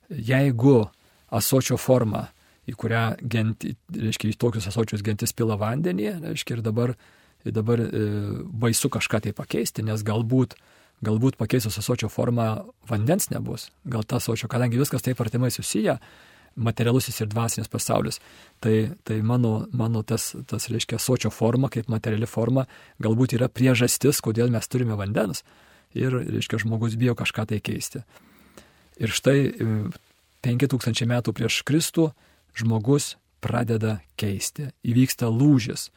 [0.08, 0.88] Jeigu
[1.28, 2.28] asočio forma,
[2.68, 6.94] į kurią genti, reiškia, į tokius asočius gentis pila vandenį, reiškia, ir dabar,
[7.46, 8.02] ir dabar e,
[8.64, 10.56] baisu kažką tai pakeisti, nes galbūt,
[11.04, 12.48] galbūt pakeisus asočio formą
[12.88, 13.68] vandens nebus.
[13.88, 15.96] Gal tas asočio, kadangi viskas taip artimai susiję,
[16.58, 18.20] materialusis ir dvasinis pasaulis.
[18.60, 18.74] Tai,
[19.06, 22.66] tai mano, mano tas, tas, reiškia, sočio forma, kaip materiali forma,
[23.02, 25.44] galbūt yra priežastis, kodėl mes turime vandens.
[25.96, 28.02] Ir, reiškia, žmogus bijo kažką tai keisti.
[28.98, 29.38] Ir štai
[30.44, 32.10] 5000 e, metų prieš Kristų
[32.58, 34.72] žmogus pradeda keisti.
[34.86, 35.88] Įvyksta lūžis.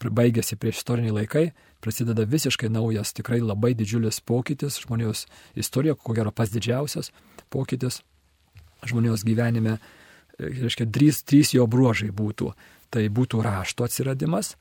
[0.00, 1.50] Baigėsi prieš istoriniai laikai,
[1.84, 5.26] prasideda visiškai naujas, tikrai labai didžiulis pokytis žmonijos
[5.60, 7.12] istorijoje, ko gero pats didžiausias
[7.52, 8.00] pokytis
[8.88, 9.76] žmonijos gyvenime
[10.38, 12.52] reiškia, trys, trys jo bruožai būtų.
[12.90, 14.56] Tai būtų rašto atsiradimas,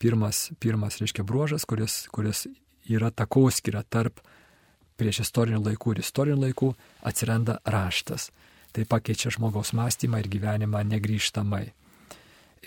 [0.00, 2.46] pirmas, pirmas reiškia, bruožas, kuris, kuris
[2.88, 4.22] yra takoskira tarp
[4.98, 6.72] prieš istorinių laikų ir istorinių laikų,
[7.06, 8.30] atsiranda raštas.
[8.72, 11.72] Tai pakeičia žmogaus mąstymą ir gyvenimą negryžtamai.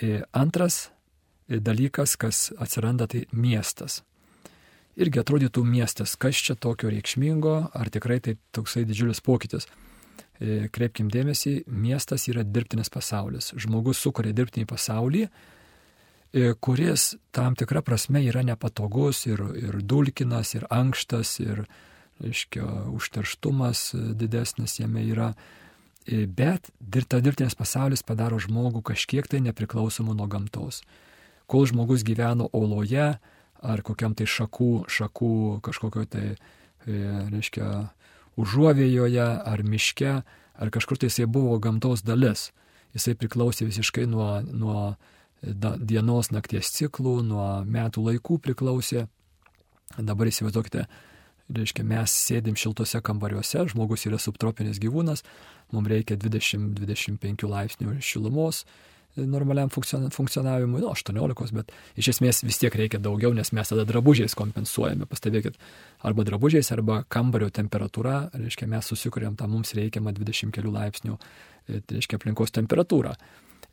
[0.01, 0.89] Ir antras
[1.47, 4.01] dalykas, kas atsiranda, tai miestas.
[4.99, 9.67] Irgi atrodytų miestas, kas čia tokio reikšmingo, ar tikrai tai toksai didžiulis pokytis.
[10.41, 13.51] E, kreipkim dėmesį, miestas yra dirbtinis pasaulis.
[13.55, 20.67] Žmogus sukuria dirbtinį pasaulį, e, kuris tam tikrą prasme yra nepatogus ir, ir dulkinas, ir
[20.69, 21.65] ankštas, ir,
[22.21, 25.31] aiškia, užterštumas didesnis jame yra.
[26.07, 26.71] E, bet
[27.09, 30.81] tas dirbtinis pasaulis padaro žmogų kažkiek tai nepriklausomų nuo gamtos.
[31.51, 33.13] Kol žmogus gyveno oloje
[33.61, 36.25] ar kokiam tai šakų, šakų kažkokio tai,
[36.87, 37.67] reiškia,
[38.41, 40.13] užuovėjoje ar miške,
[40.61, 42.49] ar kažkur tai jisai buvo gamtos dalis.
[42.95, 44.95] Jisai priklausė visiškai nuo, nuo
[45.41, 49.05] dienos nakties ciklų, nuo metų laikų priklausė.
[49.97, 50.87] Dabar įsivaizduokite,
[51.55, 55.25] reiškia, mes sėdim šiltose kambariuose, žmogus yra subtropinis gyvūnas,
[55.75, 58.65] mums reikia 20-25 laipsnių šilumos,
[59.15, 64.35] normaliam funkcionavimui, nu, 18, bet iš esmės vis tiek reikia daugiau, nes mes tada drabužiais
[64.39, 65.07] kompensuojame.
[65.11, 65.59] Pastebėkit,
[66.07, 71.17] arba drabužiais, arba kambario temperatūra, reiškia, mes susikuriam tą mums reikiamą 20 kelių laipsnių,
[71.67, 73.17] e, reiškia, aplinkos temperatūrą.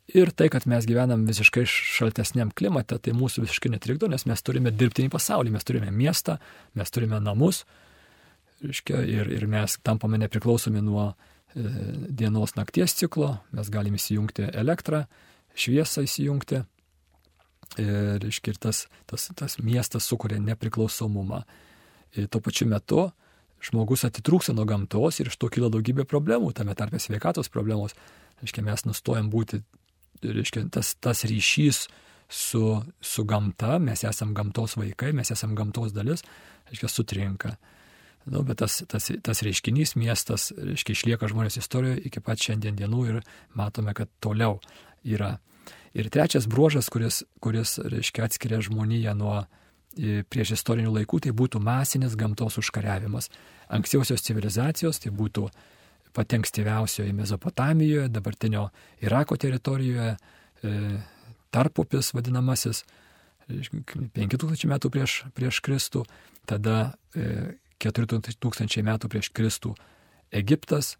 [0.09, 4.71] Ir tai, kad mes gyvenam visiškai šaltesniam klimate, tai mūsų visiškai netrikdo, nes mes turime
[4.73, 6.39] dirbtinį pasaulį, mes turime miestą,
[6.79, 7.61] mes turime namus,
[8.63, 11.13] reiškia, ir, ir mes tampame nepriklausomi nuo e,
[12.09, 15.05] dienos nakties ciklo, mes galime įsijungti elektrą,
[15.53, 16.63] šviesą įsijungti.
[17.77, 21.43] Ir, reiškia, ir tas, tas, tas miestas sukuria nepriklausomumą.
[22.17, 23.11] Ir tuo pačiu metu
[23.61, 27.93] žmogus atitrūksta nuo gamtos ir iš to kyla daugybė problemų, tame tarpe sveikatos problemos.
[28.41, 29.61] Reiškia, mes nustojam būti,
[30.23, 31.87] reiškia, tas, tas ryšys
[32.29, 32.63] su,
[33.01, 36.23] su gamta, mes esam gamtos vaikai, mes esam gamtos dalis,
[36.69, 37.55] reiškia, sutrinka.
[38.29, 43.05] Nu, bet tas, tas, tas reiškinys miestas, reiškia, išlieka žmonės istorijoje iki pat šiandien dienų
[43.09, 43.21] ir
[43.57, 44.59] matome, kad toliau
[45.07, 45.37] yra.
[45.97, 51.61] Ir trečias bruožas, kuris, kuris reiškia, atskiria žmoniją nuo e, prieš istorinių laikų, tai būtų
[51.63, 53.31] masinis gamtos užkariavimas.
[53.73, 55.47] Anksčiausios civilizacijos, tai būtų
[56.13, 58.69] patenkstyviausioje Mezopotamijoje, dabartinio
[59.01, 60.15] Irako teritorijoje,
[60.63, 60.73] e,
[61.51, 62.83] tarpupis vadinamasis,
[63.49, 66.03] 5000 metų prieš, prieš Kristų,
[66.45, 66.93] tada
[67.81, 69.73] 4000 e, metų prieš Kristų
[70.31, 70.97] Egiptas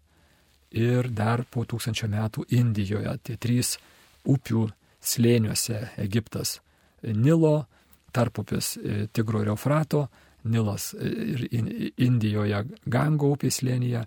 [0.70, 3.14] ir dar po tūkstančio metų Indijoje.
[3.22, 3.76] Tai trys
[4.26, 4.68] upių
[5.00, 6.58] slėniuose Egiptas
[7.02, 7.66] Nilo,
[8.12, 10.08] tarpupis e, Tigro ir Eufrato,
[10.44, 11.46] Nilas e, ir
[12.00, 14.04] Indijoje Gango upės slėnyje,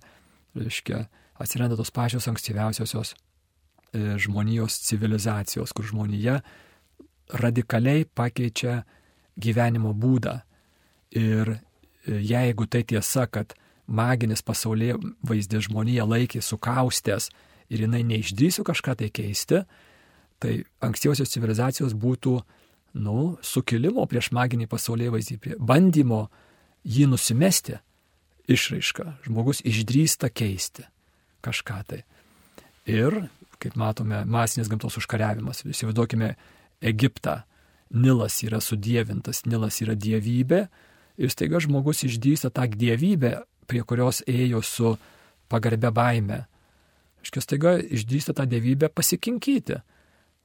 [0.55, 1.05] reiškia,
[1.41, 6.39] atsiranda tos pačios ankstyviausios e, žmonijos civilizacijos, kur žmonija
[7.33, 8.83] radikaliai pakeičia
[9.39, 10.39] gyvenimo būdą.
[11.17, 11.57] Ir
[12.07, 13.53] jeigu tai tiesa, kad
[13.87, 17.29] maginis pasaulyje vaizdė žmonija laikė sukaustęs
[17.73, 19.63] ir jinai neišdrysiu kažką tai keisti,
[20.39, 22.35] tai ankstyvosios civilizacijos būtų,
[23.03, 26.27] nu, sukilimo prieš maginį pasaulyje vaizdį, bandymo
[26.83, 27.79] jį nusimesti
[28.51, 29.05] išraišką.
[29.27, 30.87] Žmogus išdrįsta keisti
[31.43, 32.01] kažką tai.
[32.89, 33.25] Ir,
[33.63, 35.63] kaip matome, masinis gamtos užkariavimas.
[35.67, 36.33] Įsivaizduokime
[36.83, 37.43] Egiptą.
[37.93, 40.63] Nilas yra sudėvintas, Nilas yra dievybė
[41.21, 44.95] ir staiga žmogus išdrįsta tą dievybę, prie kurios ėjo su
[45.51, 46.39] pagarbė baime.
[47.21, 49.77] Iškia staiga išdrįsta tą dievybę pasikinkyti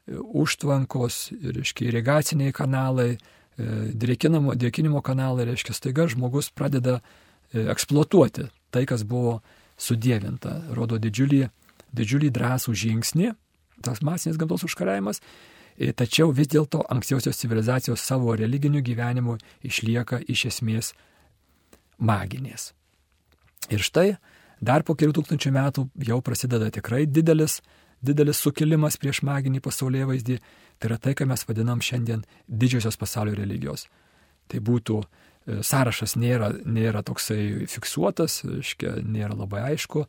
[0.09, 8.85] užtvankos, reiškia, irigaciniai kanalai, e, drėkinimo, drėkinimo kanalai, reiškia, staiga žmogus pradeda e, eksploatuoti tai,
[8.89, 9.39] kas buvo
[9.81, 10.55] sudėvinta.
[10.77, 11.47] Rodo didžiulį,
[11.97, 13.33] didžiulį drąsų žingsnį,
[13.85, 15.23] tas masinis gamtos užkariavimas,
[15.79, 20.93] e, tačiau vis dėlto ankstyvosios civilizacijos savo religiniu gyvenimu išlieka iš esmės
[21.99, 22.73] maginės.
[23.71, 24.17] Ir štai
[24.61, 27.61] dar po kelių tūkstančių metų jau prasideda tikrai didelis
[28.01, 30.37] didelis sukilimas prieš maginį pasaulyje vaizdį,
[30.79, 33.89] tai yra tai, ką mes vadinam šiandien didžiosios pasaulio religijos.
[34.49, 35.01] Tai būtų
[35.49, 40.07] sąrašas nėra, nėra toksai fiksuotas, aiškia, nėra labai aišku,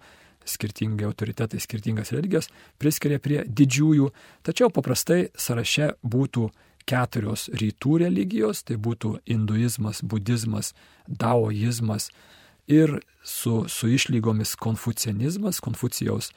[0.49, 2.49] skirtingi autoritetai skirtingas religijas
[2.81, 4.09] priskiria prie didžiųjų,
[4.45, 6.49] tačiau paprastai sąraše būtų
[6.89, 10.73] keturios rytų religijos, tai būtų hinduizmas, budizmas,
[11.07, 12.09] daoizmas
[12.69, 16.31] ir su, su išlygomis konfucianizmas, konfucijaus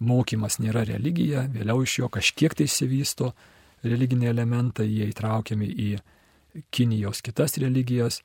[0.00, 3.34] mokymas nėra religija, vėliau iš jo kažkiek tai įsivysto
[3.84, 5.90] religiniai elementai, jie įtraukiami į
[6.74, 8.24] Kinijos kitas religijas.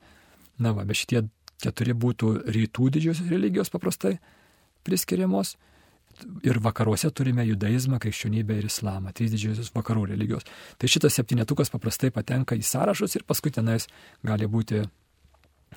[0.62, 1.26] Na va, bet šitie
[1.62, 4.16] keturi būtų rytų didžiosios religijos paprastai
[4.86, 5.56] priskiriamos.
[6.48, 10.46] Ir vakaruose turime judaizmą, krikščionybę ir islamą, trys didžiosios vakarų religijos.
[10.80, 13.84] Tai šitas septynetukas paprastai patenka į sąrašus ir paskui tenais
[14.24, 14.80] gali būti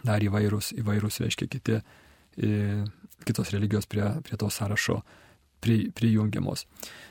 [0.05, 1.81] dar įvairūs, įvairūs reiškia, kiti,
[3.27, 5.01] kitos religijos prie, prie to sąrašo
[5.59, 6.65] pri, prijungiamos.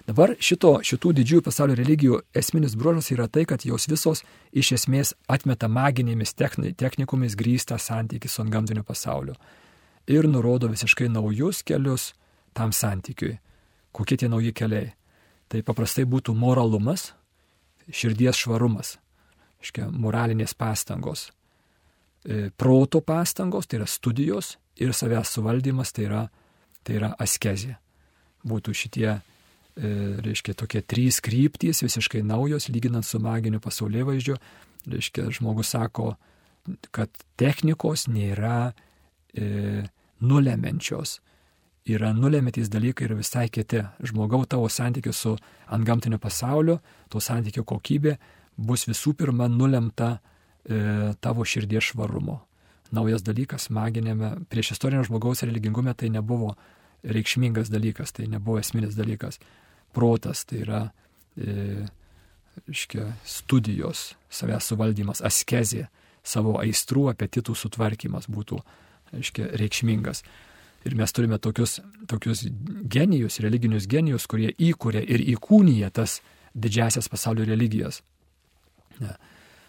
[0.08, 5.14] Dabar šito, šitų didžiųjų pasaulio religijų esminis bruožas yra tai, kad jos visos iš esmės
[5.28, 9.36] atmeta maginėmis technikomis grįstą santykį su antgamtiniu pasauliu
[10.08, 12.12] ir nurodo visiškai naujus kelius
[12.56, 13.38] tam santykiui.
[13.92, 14.92] Kokie tie nauji keliai?
[15.48, 17.12] Tai paprastai būtų moralumas,
[17.88, 18.96] širdies švarumas,
[19.64, 21.28] iškia, moralinės pastangos,
[22.24, 26.22] e, proto pastangos, tai yra studijos ir savęs suvaldymas, tai yra,
[26.84, 27.78] tai yra askezė.
[28.46, 29.92] Būtų šitie, e,
[30.24, 34.38] reiškia, tokie trys kryptys, visiškai naujos, lyginant su maginiu pasaulio vaizdžiu.
[34.88, 36.14] Reiškia, žmogus sako,
[36.94, 38.72] kad technikos nėra
[39.34, 39.88] e,
[40.20, 41.18] nulemenčios.
[41.88, 43.80] Yra nulemetys dalykai ir visai kiti.
[44.04, 45.36] Žmogau tavo santykių su
[45.72, 48.18] antgamtiniu pasauliu, to santykių kokybė
[48.58, 52.42] bus visų pirma nulemta e, tavo širdies švarumo.
[52.92, 56.54] Naujas dalykas maginėme, prieš istorinio žmogaus religingume tai nebuvo
[57.04, 59.38] reikšmingas dalykas, tai nebuvo esminis dalykas.
[59.94, 60.82] Protas tai yra
[61.38, 61.86] e,
[62.68, 65.86] iškia, studijos, savęs suvaldymas, askezė,
[66.26, 68.60] savo aistrų, apetitų sutvarkymas būtų
[69.16, 70.24] aiškia, reikšmingas.
[70.86, 71.78] Ir mes turime tokius,
[72.10, 72.44] tokius
[72.90, 76.20] genijus, religinius genijus, kurie įkūrė ir įkūnyja tas
[76.54, 78.02] didžiasias pasaulio religijas.
[79.02, 79.14] Ne.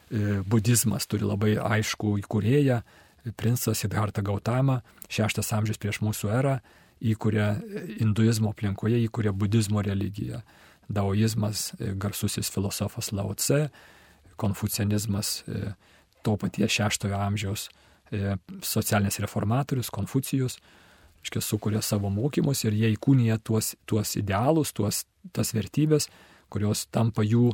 [0.09, 2.81] E, budizmas turi labai aišku įkūrėją,
[3.37, 4.79] princas Siddhartha Gautama,
[5.11, 6.55] šeštas amžius prieš mūsų erą,
[6.99, 7.49] įkūrė
[7.99, 10.41] hinduizmo aplinkoje, įkūrė budizmo religiją.
[10.89, 13.69] Daoizmas, e, garsusis filosofas Lao Tse,
[14.39, 15.75] konfucianizmas e,
[16.23, 17.69] to paties šeštojo amžiaus
[18.11, 18.35] E,
[18.65, 20.57] socialinis reformatorius, Konfucijus,
[21.23, 25.03] iškia, sukuria savo mokymus ir jie įkūnija tuos, tuos idealus, tuos,
[25.35, 26.07] tas vertybės,
[26.49, 27.51] kurios tampa jų,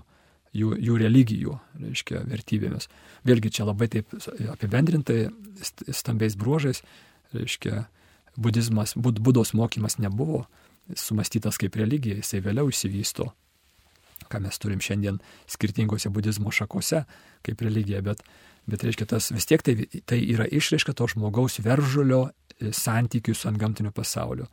[0.56, 2.88] jų, jų religijų, reiškia, vertybėmis.
[3.28, 4.16] Vėlgi čia labai taip
[4.54, 5.26] apibendrintai,
[5.92, 6.86] stambiais bruožais,
[7.36, 7.84] reiškia,
[8.38, 10.46] budizmas, bud, budos mokymas nebuvo
[10.96, 13.30] sumastytas kaip religija, jisai vėliau išsivysto,
[14.30, 15.18] ką mes turim šiandien
[15.50, 17.06] skirtingose budizmo šakose
[17.46, 18.22] kaip religija, bet
[18.66, 19.76] Bet reiškia, tas vis tiek tai,
[20.10, 24.48] tai yra išraiška to žmogaus veržulio e, santykių su antgamtiniu pasauliu.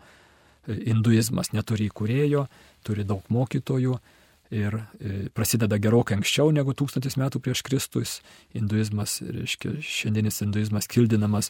[0.66, 2.44] E, Hinduizmas neturi įkūrėjo,
[2.84, 3.96] turi daug mokytojų
[4.52, 8.18] ir e, prasideda gerokai anksčiau negu tūkstantis metų prieš Kristus.
[8.52, 11.48] Hinduizmas, reiškia, šiandienis hinduizmas kildinamas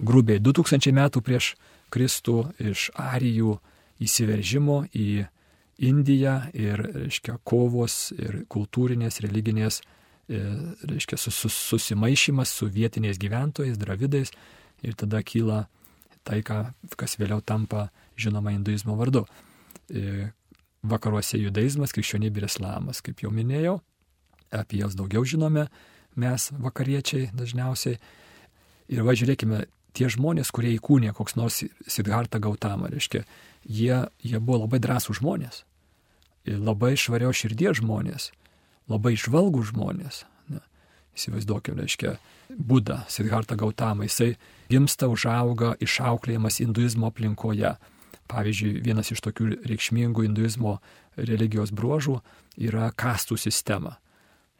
[0.00, 1.54] grubiai 2000 metų prieš
[1.94, 3.58] Kristų iš arijų
[4.02, 5.26] įsiveržimo į
[5.84, 9.80] Indiją ir, reiškia, kovos ir kultūrinės, religinės
[10.28, 10.40] E,
[10.82, 14.30] reiškia, sus, susimaišymas su vietiniais gyventojais, dravidais
[14.82, 15.66] ir tada kyla
[16.24, 19.26] tai, kas vėliau tampa žinoma hinduizmo vardu.
[19.92, 20.30] E,
[20.80, 23.82] vakaruose judaizmas, krikščionybė ir islamas, kaip jau minėjau,
[24.48, 25.66] apie jas daugiau žinome
[26.16, 28.00] mes vakariečiai dažniausiai.
[28.88, 29.60] Ir va žiūrėkime,
[29.94, 33.24] tie žmonės, kurie įkūnė koks nors Sidhartą Gautamą, reiškia,
[33.64, 35.62] jie, jie buvo labai drąsų žmonės,
[36.44, 38.32] labai švario širdies žmonės
[38.90, 40.24] labai išvalgų žmonės.
[40.52, 40.60] Ne.
[41.16, 42.16] Įsivaizduokime, reiškia,
[42.54, 44.34] Buda, Siddhartha Gautama, jisai
[44.70, 47.74] gimsta, užauga, išauklėjimas hinduizmo aplinkoje.
[48.30, 50.78] Pavyzdžiui, vienas iš tokių reikšmingų hinduizmo
[51.16, 52.18] religijos bruožų
[52.68, 53.98] yra kastų sistema.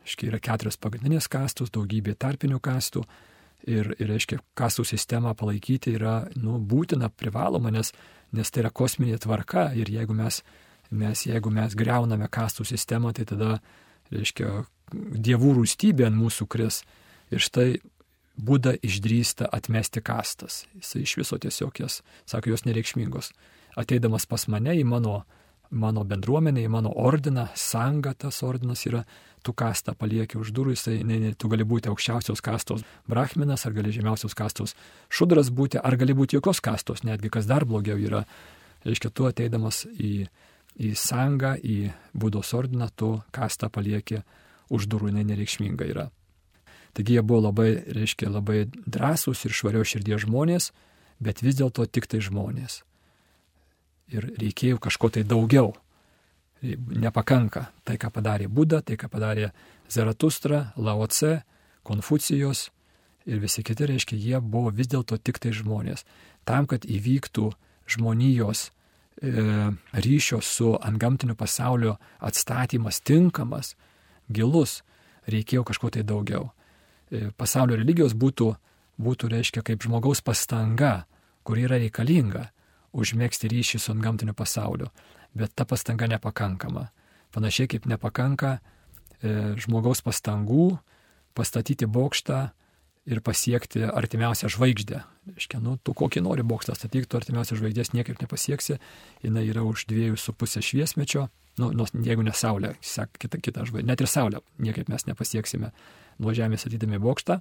[0.04, 3.04] Reiškia, yra keturios pagrindinės kastos, daugybė tarpinių kastų.
[3.64, 7.94] Ir, ir reiškia, kastų sistemą palaikyti yra nu, būtina, privaloma, nes,
[8.36, 9.70] nes tai yra kosminė tvarka.
[9.72, 10.42] Ir jeigu mes,
[10.92, 13.54] mes, jeigu mes greuname kastų sistemą, tai tada
[14.12, 16.82] reiškia, dievų rūstybė ant mūsų kris.
[17.32, 17.68] Ir štai
[18.36, 20.64] Buda išdrįsta atmesti kastas.
[20.74, 23.30] Jis iš viso tiesiog jas, sako, jos nereikšmingos.
[23.78, 25.20] Ateidamas pas mane į mano,
[25.70, 29.04] mano bendruomenę, į mano ordiną, sanga tas ordinas yra,
[29.44, 33.76] tu kastą palieki už durų, jisai, ne, ne, tu gali būti aukščiausios kastos brahminas, ar
[33.76, 34.72] gali žemiausios kastos
[35.12, 38.24] šudras būti, ar gali būti jokios kastos, netgi kas dar blogiau yra.
[38.84, 40.26] Reiškia, tu ateidamas į
[40.74, 44.22] į sangą, į būdos ordiną, tu kastą palieki
[44.74, 46.08] už durų, jinai nereikšminga yra.
[46.94, 50.70] Taigi jie buvo labai, reiškia, labai drąsūs ir švario širdies žmonės,
[51.22, 52.82] bet vis dėlto tik tai žmonės.
[54.14, 55.72] Ir reikėjo kažko tai daugiau.
[56.64, 59.50] Nepakanka tai, ką padarė Buda, tai, ką padarė
[59.92, 61.42] Zaratustra, Laoce,
[61.84, 62.70] Konfucijos
[63.28, 66.04] ir visi kiti, reiškia, jie buvo vis dėlto tik tai žmonės.
[66.48, 67.50] Tam, kad įvyktų
[67.92, 73.74] žmonijos e, ryšio su antgamtiniu pasaulio atstatymas tinkamas,
[74.32, 74.82] gilus,
[75.28, 76.50] reikėjo kažko tai daugiau.
[77.10, 78.54] E, pasaulio religijos būtų,
[79.00, 81.04] būtų, reiškia, kaip žmogaus pastanga,
[81.44, 82.48] kuri yra reikalinga
[82.94, 84.88] užmėgsti ryšį su antgamtiniu pasauliu,
[85.34, 86.88] bet ta pastanga nepakankama.
[87.34, 90.76] Panašiai kaip nepakanka e, žmogaus pastangų
[91.34, 92.40] pastatyti bokštą
[93.04, 95.02] ir pasiekti artimiausią žvaigždę.
[95.34, 98.78] Reiškia, nu, tu kokį nori bokštą statyti, tu artimiausią žvaigždės niekaip nepasieksi,
[99.24, 101.28] jinai yra už dviejų su pusę šviesmečio,
[101.60, 105.72] nu, nu, jeigu ne Saulė, sek, kita, kita žvaigždė, net ir Saulė niekaip mes nepasieksime
[106.22, 107.40] nuo Žemės statydami bokštą,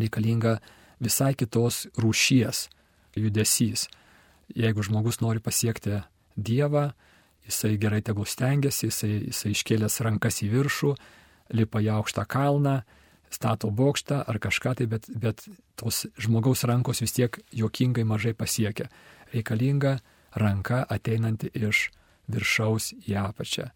[0.00, 0.58] reikalinga
[1.02, 2.68] visai kitos rūšies
[3.16, 3.88] judesys.
[4.54, 6.02] Jeigu žmogus nori pasiekti
[6.36, 6.90] Dievą,
[7.46, 10.94] jisai gerai tegul stengiasi, jisai, jisai iškėlęs rankas į viršų,
[11.54, 12.80] lipa į aukštą kalną,
[13.34, 15.44] stato bokštą ar kažką tai, bet, bet
[15.78, 18.88] tos žmogaus rankos vis tiek jokingai mažai pasiekia.
[19.34, 19.98] Reikalinga
[20.38, 21.88] ranka ateinanti iš
[22.30, 23.68] viršaus į apačią.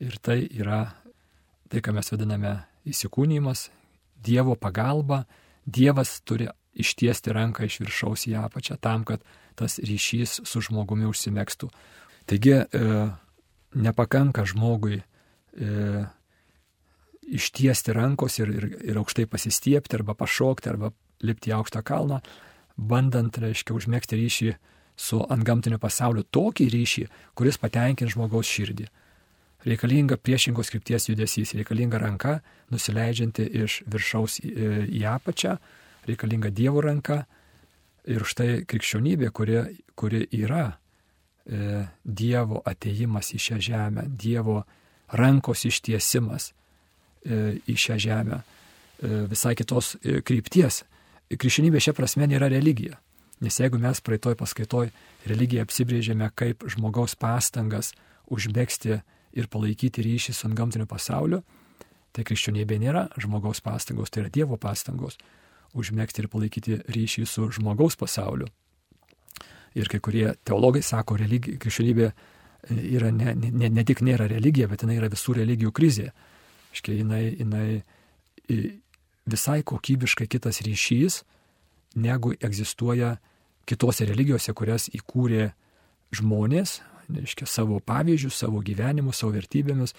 [0.00, 0.82] Ir tai yra
[1.68, 2.56] tai, ką mes vadiname
[2.88, 3.68] įsikūnymas,
[4.20, 5.24] Dievo pagalba.
[5.64, 9.24] Dievas turi ištiesti ranką iš viršaus į apačią tam, kad
[9.60, 11.68] tas ryšys su žmogumi užsimėgstų.
[12.30, 12.64] Taigi e,
[13.74, 16.04] nepakanka žmogui e,
[17.30, 20.92] ištiesti rankos ir, ir, ir aukštai pasistiepti arba pašokti arba
[21.22, 22.20] lipti į aukštą kalną,
[22.80, 24.54] bandant, reiškia, užmėgti ryšį
[25.00, 27.04] su antgamtiniu pasauliu, tokį ryšį,
[27.38, 28.88] kuris patenkins žmogaus širdį.
[29.68, 32.38] Reikalinga priešingos krypties judesys, reikalinga ranka,
[32.72, 34.52] nusileidžianti iš viršaus į,
[34.96, 35.58] į apačią,
[36.08, 37.24] reikalinga Dievo ranka
[38.08, 39.58] ir štai krikščionybė, kuri,
[39.98, 44.62] kuri yra e, Dievo ateimas į šią žemę, Dievo
[45.12, 46.52] rankos ištiesimas,
[47.20, 50.84] E, į šią žemę e, visai kitos e, krypties.
[51.28, 52.96] Krikščionybė šia prasme nėra religija.
[53.44, 54.88] Nes jeigu mes praeitoj paskaitoj
[55.28, 57.92] religiją apsibrėžėme kaip žmogaus pastangas
[58.32, 59.02] užbėgsti
[59.36, 61.42] ir palaikyti ryšį su antgamtiniu pasauliu,
[62.16, 65.20] tai krikščionybė nėra žmogaus pastangos, tai yra Dievo pastangos
[65.76, 68.48] užmėgsti ir palaikyti ryšį su žmogaus pasauliu.
[69.78, 72.10] Ir kai kurie teologai sako, religi, krikščionybė
[72.68, 76.10] yra ne, ne, ne tik nėra religija, bet jinai yra visų religijų krizė.
[76.74, 77.66] Iškia, jinai, jinai
[79.30, 81.22] visai kokybiškai kitas ryšys,
[81.94, 83.16] negu egzistuoja
[83.66, 85.50] kitose religijose, kurias įkūrė
[86.16, 89.94] žmonės, reiškia, savo pavyzdžių, savo gyvenimu, savo vertybėmis,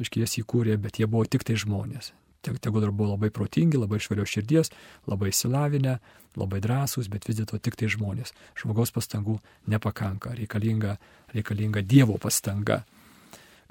[0.00, 2.12] reiškia, jas įkūrė, bet jie buvo tik tai žmonės.
[2.40, 4.70] Tegul dar buvo labai protingi, labai švarios širdies,
[5.10, 5.98] labai įsilavinę,
[6.40, 8.32] labai drąsūs, bet vis dėlto tik tai žmonės.
[8.56, 9.36] Žmogaus pastangų
[9.68, 10.96] nepakanka, reikalinga,
[11.34, 12.82] reikalinga Dievo pastanga.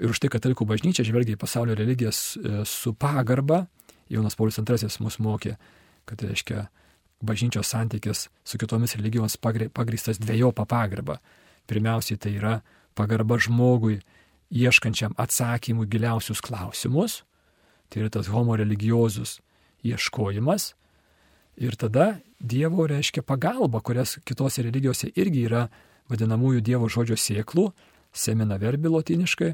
[0.00, 3.66] Ir už tai katalikų bažnyčia žvelgia į pasaulio religijas e, su pagarba.
[4.10, 5.56] Jonas Paulius II mus mokė,
[6.08, 6.68] kad reiškia
[7.20, 11.18] bažnyčios santykis su kitomis religijomis pagrįstas dviejopą pagarbą.
[11.68, 12.54] Pirmiausiai tai yra
[12.98, 14.00] pagarba žmogui,
[14.50, 17.20] ieškančiam atsakymų giliausius klausimus.
[17.90, 19.40] Tai yra tas homo religiozus
[19.84, 20.74] ieškojimas.
[21.60, 25.66] Ir tada Dievo reiškia pagalba, kurias kitose religijose irgi yra
[26.08, 27.66] vadinamųjų Dievo žodžio sėklų,
[28.12, 29.50] semina verbi lotiniškai,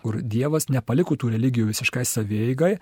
[0.00, 2.78] kur Dievas nepaliko tų religijų visiškai savieigai,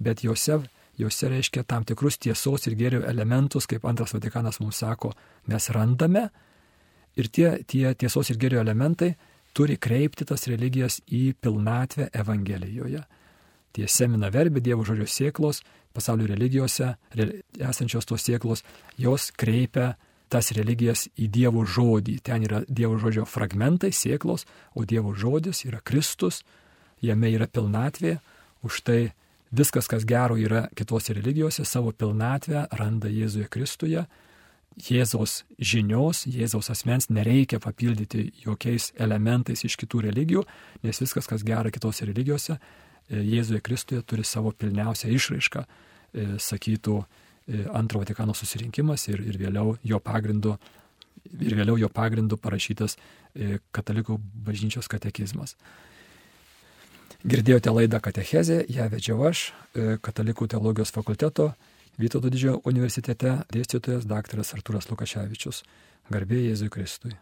[0.00, 0.62] bet juose,
[0.96, 5.12] juose reiškia tam tikrus tiesos ir gėrio elementus, kaip antras Vatikanas mums sako,
[5.46, 6.28] mes randame
[7.16, 9.14] ir tie, tie tiesos ir gėrio elementai
[9.56, 13.04] turi kreipti tas religijas į pilnatvę Evangelijoje.
[13.76, 15.60] Tie semina verbi Dievo žodžio sėklos,
[15.92, 16.94] pasaulio religijose
[17.60, 18.62] esančios tos sėklos,
[18.96, 19.94] jos kreipia
[20.32, 22.14] tas religijas į Dievo žodį.
[22.24, 26.40] Ten yra Dievo žodžio fragmentai, sėklos, o Dievo žodis yra Kristus,
[27.04, 28.16] jame yra pilnatvė,
[28.64, 29.00] už tai
[29.52, 34.06] viskas, kas gero yra kitose religijose, savo pilnatvę randa Jėzuje Kristuje.
[34.76, 40.42] Jėzaus žinios, Jėzaus asmens nereikia papildyti jokiais elementais iš kitų religijų,
[40.84, 42.58] nes viskas, kas gera kitose religijose,
[43.10, 47.00] Jėzuje Kristuje turi savo pilniausią išraišką, e, sakytų
[47.48, 50.56] E, antro Vatikano susirinkimas ir, ir vėliau jo pagrindu
[51.38, 55.54] ir vėliau jo pagrindu parašytas e, katalikų bažnyčios katekizmas.
[57.26, 59.44] Girdėjote laidą Katechezė, ją vedžiau aš,
[59.74, 61.52] e, Katalikų teologijos fakulteto
[61.96, 64.42] Vytauto didžiojo universitete dėstytojas dr.
[64.44, 65.62] Arturas Lukaševičius.
[66.12, 67.14] Garbė Jėzui Kristui.